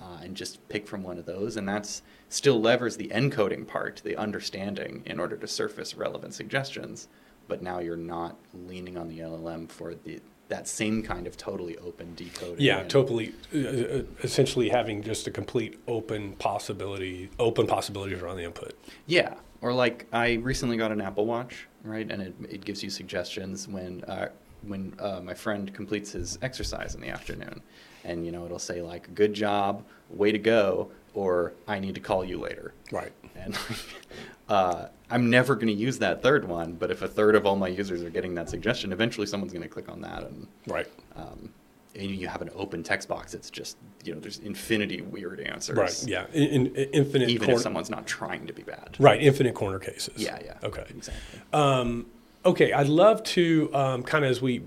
Uh, 0.00 0.18
and 0.22 0.36
just 0.36 0.66
pick 0.68 0.86
from 0.86 1.02
one 1.02 1.18
of 1.18 1.24
those, 1.24 1.56
and 1.56 1.66
that's 1.66 2.02
still 2.28 2.60
levers 2.60 2.98
the 2.98 3.08
encoding 3.08 3.66
part, 3.66 4.02
the 4.04 4.14
understanding, 4.16 5.02
in 5.06 5.18
order 5.18 5.36
to 5.36 5.48
surface 5.48 5.94
relevant 5.94 6.34
suggestions. 6.34 7.08
But 7.48 7.62
now 7.62 7.78
you're 7.78 7.96
not 7.96 8.36
leaning 8.52 8.98
on 8.98 9.08
the 9.08 9.20
LLM 9.20 9.70
for 9.70 9.94
the 9.94 10.20
that 10.48 10.68
same 10.68 11.02
kind 11.02 11.26
of 11.26 11.36
totally 11.36 11.76
open 11.78 12.14
decoding. 12.14 12.60
Yeah, 12.60 12.84
totally. 12.84 13.34
Uh, 13.54 13.58
uh, 13.58 14.02
essentially, 14.22 14.68
having 14.68 15.02
just 15.02 15.26
a 15.26 15.30
complete 15.30 15.78
open 15.88 16.34
possibility, 16.34 17.30
open 17.38 17.66
possibilities 17.66 18.22
around 18.22 18.36
the 18.36 18.44
input. 18.44 18.74
Yeah, 19.06 19.34
or 19.60 19.72
like 19.72 20.06
I 20.12 20.34
recently 20.34 20.76
got 20.76 20.92
an 20.92 21.00
Apple 21.00 21.26
Watch, 21.26 21.66
right, 21.82 22.08
and 22.10 22.22
it, 22.22 22.34
it 22.48 22.64
gives 22.64 22.82
you 22.82 22.90
suggestions 22.90 23.66
when 23.66 24.04
uh, 24.04 24.28
when 24.62 24.94
uh, 24.98 25.20
my 25.22 25.34
friend 25.34 25.72
completes 25.74 26.12
his 26.12 26.38
exercise 26.42 26.94
in 26.94 27.00
the 27.00 27.08
afternoon, 27.08 27.60
and 28.06 28.24
you 28.24 28.32
know 28.32 28.44
it'll 28.46 28.58
say 28.58 28.80
like 28.80 29.14
"Good 29.14 29.34
job, 29.34 29.84
way 30.10 30.32
to 30.32 30.38
go," 30.38 30.90
or 31.14 31.52
"I 31.68 31.78
need 31.78 31.94
to 31.96 32.00
call 32.00 32.24
you 32.24 32.38
later." 32.40 32.72
Right. 32.90 33.12
And 33.34 33.58
uh, 34.48 34.86
I'm 35.10 35.28
never 35.28 35.54
going 35.54 35.66
to 35.68 35.72
use 35.74 35.98
that 35.98 36.22
third 36.22 36.48
one, 36.48 36.72
but 36.74 36.90
if 36.90 37.02
a 37.02 37.08
third 37.08 37.34
of 37.34 37.46
all 37.46 37.56
my 37.56 37.68
users 37.68 38.02
are 38.02 38.10
getting 38.10 38.34
that 38.36 38.48
suggestion, 38.48 38.92
eventually 38.92 39.26
someone's 39.26 39.52
going 39.52 39.62
to 39.62 39.68
click 39.68 39.88
on 39.88 40.00
that, 40.02 40.22
and 40.22 40.46
Right. 40.66 40.86
um, 41.16 41.50
and 41.94 42.10
you 42.10 42.28
have 42.28 42.42
an 42.42 42.50
open 42.54 42.82
text 42.82 43.08
box. 43.08 43.34
It's 43.34 43.50
just 43.50 43.76
you 44.04 44.14
know 44.14 44.20
there's 44.20 44.38
infinity 44.38 45.02
weird 45.02 45.40
answers. 45.40 45.76
Right. 45.76 46.04
Yeah. 46.06 46.26
In, 46.32 46.66
in, 46.66 46.90
infinite. 46.92 47.28
Even 47.28 47.46
corner, 47.46 47.56
if 47.56 47.62
someone's 47.62 47.90
not 47.90 48.06
trying 48.06 48.46
to 48.46 48.52
be 48.52 48.62
bad. 48.62 48.96
Right. 48.98 49.20
Infinite 49.20 49.54
corner 49.54 49.78
cases. 49.78 50.14
Yeah, 50.16 50.38
yeah. 50.44 50.54
Okay. 50.62 50.84
Exactly. 50.90 51.40
Um, 51.52 52.06
okay. 52.44 52.72
I'd 52.72 52.88
love 52.88 53.22
to 53.24 53.70
um, 53.74 54.02
kind 54.02 54.24
of 54.24 54.30
as 54.30 54.40
we 54.42 54.62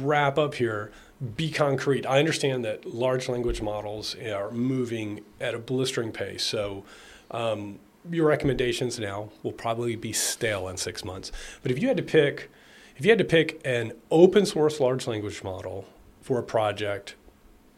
wrap 0.00 0.38
up 0.38 0.54
here, 0.54 0.92
be 1.36 1.50
concrete. 1.50 2.04
I 2.06 2.18
understand 2.18 2.64
that 2.64 2.94
large 2.94 3.28
language 3.28 3.62
models 3.62 4.14
are 4.16 4.50
moving 4.50 5.24
at 5.40 5.54
a 5.54 5.58
blistering 5.58 6.12
pace. 6.12 6.42
So. 6.42 6.84
Um, 7.30 7.80
your 8.08 8.28
recommendations 8.28 9.00
now 9.00 9.30
will 9.42 9.50
probably 9.50 9.96
be 9.96 10.12
stale 10.12 10.68
in 10.68 10.76
six 10.76 11.04
months. 11.04 11.32
But 11.60 11.72
if 11.72 11.82
you 11.82 11.88
had 11.88 11.96
to 11.96 12.04
pick, 12.04 12.50
if 12.96 13.04
you 13.04 13.10
had 13.10 13.18
to 13.18 13.24
pick 13.24 13.60
an 13.64 13.94
open 14.12 14.46
source 14.46 14.78
large 14.78 15.08
language 15.08 15.42
model 15.42 15.86
for 16.22 16.38
a 16.38 16.42
project, 16.42 17.16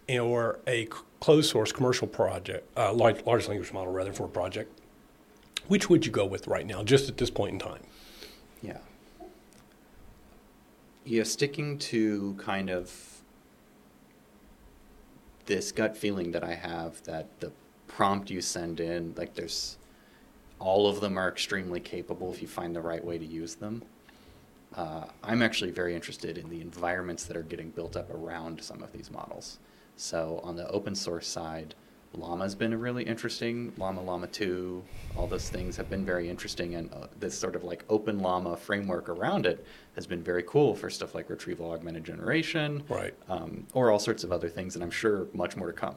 or 0.08 0.58
a 0.66 0.88
closed 1.20 1.50
source 1.50 1.72
commercial 1.72 2.06
project, 2.06 2.66
uh, 2.76 2.92
large, 2.92 3.24
large 3.26 3.48
language 3.48 3.72
model 3.72 3.92
rather 3.92 4.12
for 4.12 4.24
a 4.24 4.28
project, 4.28 4.72
which 5.66 5.90
would 5.90 6.06
you 6.06 6.12
go 6.12 6.24
with 6.24 6.46
right 6.46 6.66
now, 6.66 6.82
just 6.82 7.08
at 7.08 7.18
this 7.18 7.30
point 7.30 7.52
in 7.52 7.58
time? 7.58 7.82
Yeah. 8.62 8.78
Yeah, 11.04 11.24
sticking 11.24 11.78
to 11.78 12.34
kind 12.38 12.70
of 12.70 13.17
this 15.48 15.72
gut 15.72 15.96
feeling 15.96 16.30
that 16.32 16.44
I 16.44 16.54
have 16.54 17.02
that 17.04 17.40
the 17.40 17.50
prompt 17.86 18.30
you 18.30 18.42
send 18.42 18.80
in, 18.80 19.14
like 19.16 19.34
there's, 19.34 19.78
all 20.58 20.86
of 20.86 21.00
them 21.00 21.18
are 21.18 21.28
extremely 21.28 21.80
capable 21.80 22.30
if 22.30 22.42
you 22.42 22.46
find 22.46 22.76
the 22.76 22.82
right 22.82 23.02
way 23.02 23.16
to 23.16 23.24
use 23.24 23.54
them. 23.54 23.82
Uh, 24.76 25.06
I'm 25.24 25.40
actually 25.40 25.70
very 25.70 25.94
interested 25.94 26.36
in 26.36 26.50
the 26.50 26.60
environments 26.60 27.24
that 27.24 27.36
are 27.36 27.42
getting 27.42 27.70
built 27.70 27.96
up 27.96 28.12
around 28.12 28.62
some 28.62 28.82
of 28.82 28.92
these 28.92 29.10
models. 29.10 29.58
So 29.96 30.40
on 30.44 30.54
the 30.54 30.68
open 30.68 30.94
source 30.94 31.26
side, 31.26 31.74
Llama's 32.18 32.54
been 32.54 32.78
really 32.78 33.02
interesting. 33.04 33.72
Llama, 33.78 34.02
Llama 34.02 34.26
2, 34.26 34.82
all 35.16 35.26
those 35.26 35.48
things 35.48 35.76
have 35.76 35.88
been 35.88 36.04
very 36.04 36.28
interesting. 36.28 36.74
And 36.74 36.92
uh, 36.92 37.06
this 37.18 37.38
sort 37.38 37.56
of 37.56 37.64
like 37.64 37.84
open 37.88 38.18
Llama 38.20 38.56
framework 38.56 39.08
around 39.08 39.46
it 39.46 39.64
has 39.94 40.06
been 40.06 40.22
very 40.22 40.42
cool 40.42 40.74
for 40.74 40.90
stuff 40.90 41.14
like 41.14 41.30
retrieval 41.30 41.70
augmented 41.70 42.04
generation. 42.04 42.82
Right. 42.88 43.14
Um, 43.28 43.66
or 43.72 43.90
all 43.90 43.98
sorts 43.98 44.24
of 44.24 44.32
other 44.32 44.48
things. 44.48 44.74
And 44.74 44.82
I'm 44.84 44.90
sure 44.90 45.26
much 45.32 45.56
more 45.56 45.66
to 45.68 45.72
come. 45.72 45.96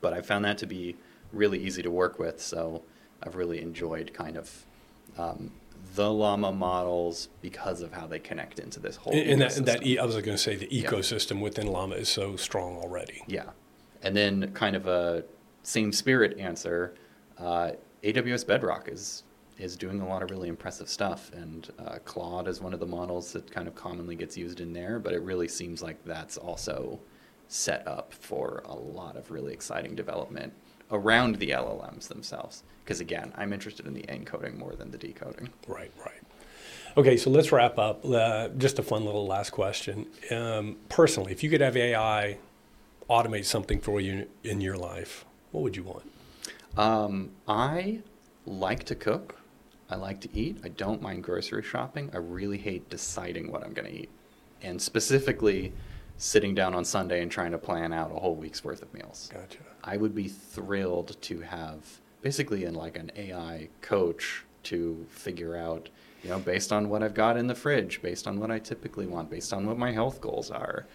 But 0.00 0.12
I 0.12 0.20
found 0.20 0.44
that 0.44 0.58
to 0.58 0.66
be 0.66 0.96
really 1.32 1.58
easy 1.58 1.82
to 1.82 1.90
work 1.90 2.18
with. 2.18 2.40
So 2.40 2.82
I've 3.22 3.36
really 3.36 3.60
enjoyed 3.60 4.12
kind 4.12 4.36
of 4.36 4.64
um, 5.18 5.50
the 5.94 6.10
llama 6.12 6.52
models 6.52 7.28
because 7.42 7.82
of 7.82 7.92
how 7.92 8.06
they 8.06 8.18
connect 8.18 8.58
into 8.58 8.80
this 8.80 8.96
whole 8.96 9.12
And, 9.12 9.30
and 9.30 9.40
that, 9.42 9.66
that 9.66 9.86
e- 9.86 9.98
I 9.98 10.04
was 10.04 10.14
going 10.14 10.24
to 10.36 10.38
say 10.38 10.56
the 10.56 10.68
Yeah. 10.70 10.88
ecosystem 10.88 11.40
within 11.40 11.66
Llama 11.66 11.96
is 11.96 12.08
so 12.08 12.36
strong 12.36 12.76
already. 12.76 13.22
yeah 13.26 13.50
and 14.02 14.16
then 14.16 14.50
kind 14.52 14.76
of 14.76 14.86
a 14.86 15.24
same 15.62 15.92
spirit 15.92 16.38
answer 16.38 16.94
uh, 17.38 17.70
aws 18.04 18.46
bedrock 18.46 18.88
is 18.88 19.24
is 19.58 19.76
doing 19.76 20.00
a 20.00 20.08
lot 20.08 20.22
of 20.22 20.30
really 20.30 20.48
impressive 20.48 20.88
stuff 20.88 21.30
and 21.34 21.70
uh, 21.78 21.98
claude 22.04 22.48
is 22.48 22.60
one 22.60 22.72
of 22.74 22.80
the 22.80 22.86
models 22.86 23.32
that 23.32 23.50
kind 23.50 23.68
of 23.68 23.74
commonly 23.74 24.14
gets 24.14 24.36
used 24.36 24.60
in 24.60 24.72
there 24.72 24.98
but 24.98 25.12
it 25.12 25.22
really 25.22 25.48
seems 25.48 25.82
like 25.82 26.02
that's 26.04 26.36
also 26.36 26.98
set 27.48 27.86
up 27.86 28.12
for 28.12 28.62
a 28.66 28.74
lot 28.74 29.16
of 29.16 29.30
really 29.30 29.52
exciting 29.52 29.94
development 29.94 30.52
around 30.90 31.36
the 31.36 31.50
llms 31.50 32.08
themselves 32.08 32.64
because 32.84 33.00
again 33.00 33.32
i'm 33.36 33.52
interested 33.52 33.86
in 33.86 33.94
the 33.94 34.02
encoding 34.02 34.56
more 34.58 34.74
than 34.74 34.90
the 34.90 34.98
decoding 34.98 35.48
Right, 35.68 35.92
right. 35.98 36.22
Okay, 36.94 37.16
so 37.16 37.30
let's 37.30 37.50
wrap 37.52 37.78
up. 37.78 38.04
Uh, 38.04 38.48
just 38.48 38.78
a 38.78 38.82
fun 38.82 39.06
little 39.06 39.26
last 39.26 39.50
question. 39.50 40.06
Um, 40.30 40.76
personally, 40.90 41.32
if 41.32 41.42
you 41.42 41.48
could 41.48 41.62
have 41.62 41.74
AI 41.74 42.36
automate 43.08 43.44
something 43.44 43.80
for 43.80 44.00
you 44.00 44.28
in 44.42 44.60
your 44.60 44.76
life, 44.76 45.24
what 45.50 45.62
would 45.62 45.76
you 45.76 45.82
want? 45.82 46.10
Um, 46.76 47.30
I 47.46 48.00
like 48.46 48.84
to 48.84 48.94
cook. 48.94 49.36
I 49.90 49.96
like 49.96 50.20
to 50.22 50.34
eat. 50.34 50.58
I 50.64 50.68
don't 50.68 51.02
mind 51.02 51.22
grocery 51.22 51.62
shopping. 51.62 52.10
I 52.14 52.18
really 52.18 52.58
hate 52.58 52.88
deciding 52.88 53.52
what 53.52 53.62
I'm 53.62 53.74
going 53.74 53.88
to 53.88 53.94
eat. 53.94 54.10
And 54.62 54.80
specifically, 54.80 55.72
sitting 56.16 56.54
down 56.54 56.74
on 56.74 56.84
Sunday 56.84 57.20
and 57.20 57.30
trying 57.30 57.50
to 57.50 57.58
plan 57.58 57.92
out 57.92 58.10
a 58.10 58.14
whole 58.14 58.34
week's 58.34 58.64
worth 58.64 58.80
of 58.80 58.92
meals. 58.94 59.30
Gotcha. 59.32 59.58
I 59.84 59.96
would 59.96 60.14
be 60.14 60.28
thrilled 60.28 61.20
to 61.22 61.40
have 61.40 62.00
basically 62.22 62.64
in 62.64 62.74
like 62.74 62.96
an 62.96 63.10
AI 63.16 63.68
coach 63.80 64.44
to 64.64 65.04
figure 65.10 65.56
out, 65.56 65.88
you 66.22 66.30
know, 66.30 66.38
based 66.38 66.72
on 66.72 66.88
what 66.88 67.02
I've 67.02 67.14
got 67.14 67.36
in 67.36 67.48
the 67.48 67.54
fridge, 67.54 68.00
based 68.00 68.28
on 68.28 68.38
what 68.38 68.50
I 68.50 68.60
typically 68.60 69.06
want, 69.06 69.28
based 69.28 69.52
on 69.52 69.66
what 69.66 69.76
my 69.76 69.90
health 69.90 70.20
goals 70.20 70.50
are, 70.50 70.86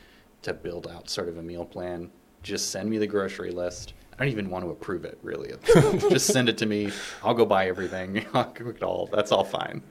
to 0.44 0.54
build 0.54 0.88
out 0.88 1.10
sort 1.10 1.28
of 1.30 1.38
a 1.38 1.44
meal 1.44 1.66
plan. 1.66 2.10
Just 2.44 2.70
send 2.72 2.90
me 2.90 2.98
the 2.98 3.08
grocery 3.08 3.52
list. 3.52 3.94
I 4.14 4.24
don't 4.24 4.32
even 4.32 4.50
want 4.50 4.66
to 4.66 4.72
approve 4.72 5.06
it 5.06 5.18
really. 5.22 5.52
Just 6.10 6.28
send 6.28 6.50
it 6.50 6.58
to 6.60 6.66
me. 6.66 6.92
I'll 7.24 7.34
go 7.34 7.46
buy 7.46 7.68
everything. 7.68 8.26
I'll 8.34 8.46
cook 8.46 8.76
it 8.78 8.84
all. 8.84 9.10
That's 9.12 9.32
all 9.32 9.44
fine. 9.44 9.82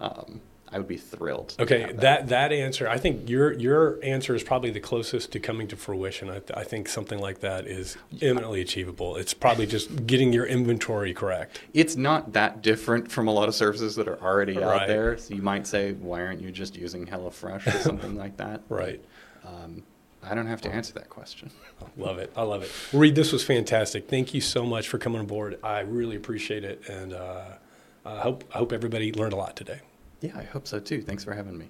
Um, 0.00 0.40
I 0.70 0.76
would 0.78 0.86
be 0.86 0.98
thrilled. 0.98 1.56
Okay, 1.58 1.80
have 1.80 1.96
that 2.00 2.28
that 2.28 2.52
answer, 2.52 2.86
I 2.88 2.98
think 2.98 3.28
your 3.28 3.54
your 3.54 3.98
answer 4.04 4.34
is 4.34 4.42
probably 4.42 4.70
the 4.70 4.80
closest 4.80 5.32
to 5.32 5.40
coming 5.40 5.66
to 5.68 5.76
fruition. 5.76 6.28
I, 6.28 6.42
I 6.54 6.62
think 6.62 6.88
something 6.90 7.18
like 7.18 7.40
that 7.40 7.66
is 7.66 7.96
eminently 8.20 8.60
achievable. 8.60 9.16
It's 9.16 9.32
probably 9.32 9.66
just 9.66 10.06
getting 10.06 10.30
your 10.30 10.44
inventory 10.44 11.14
correct. 11.14 11.60
it's 11.72 11.96
not 11.96 12.34
that 12.34 12.60
different 12.60 13.10
from 13.10 13.28
a 13.28 13.32
lot 13.32 13.48
of 13.48 13.54
services 13.54 13.96
that 13.96 14.08
are 14.08 14.20
already 14.22 14.58
out 14.58 14.64
Right. 14.76 14.88
there. 14.88 15.16
So 15.16 15.34
you 15.34 15.40
might 15.42 15.66
say, 15.66 15.92
why 15.94 16.20
aren't 16.20 16.42
you 16.42 16.50
just 16.52 16.76
using 16.76 17.06
HelloFresh 17.06 17.66
or 17.66 17.78
something 17.78 18.14
like 18.24 18.36
that? 18.36 18.60
Right. 18.68 19.02
Um, 19.48 19.82
I 20.22 20.34
don't 20.34 20.46
have 20.46 20.60
to 20.62 20.70
answer 20.72 20.92
that 20.94 21.08
question. 21.08 21.50
Love 21.96 22.18
it. 22.18 22.32
I 22.36 22.42
love 22.42 22.62
it. 22.62 22.72
Reed, 22.92 23.14
this 23.14 23.32
was 23.32 23.44
fantastic. 23.44 24.08
Thank 24.08 24.34
you 24.34 24.40
so 24.40 24.64
much 24.66 24.88
for 24.88 24.98
coming 24.98 25.20
aboard. 25.20 25.58
I 25.62 25.80
really 25.80 26.16
appreciate 26.16 26.64
it, 26.64 26.88
and 26.88 27.12
uh, 27.12 27.44
I 28.04 28.18
hope 28.18 28.44
I 28.52 28.58
hope 28.58 28.72
everybody 28.72 29.12
learned 29.12 29.32
a 29.32 29.36
lot 29.36 29.54
today. 29.56 29.80
Yeah, 30.20 30.36
I 30.36 30.42
hope 30.42 30.66
so 30.66 30.80
too. 30.80 31.02
Thanks 31.02 31.22
for 31.22 31.34
having 31.34 31.56
me. 31.56 31.68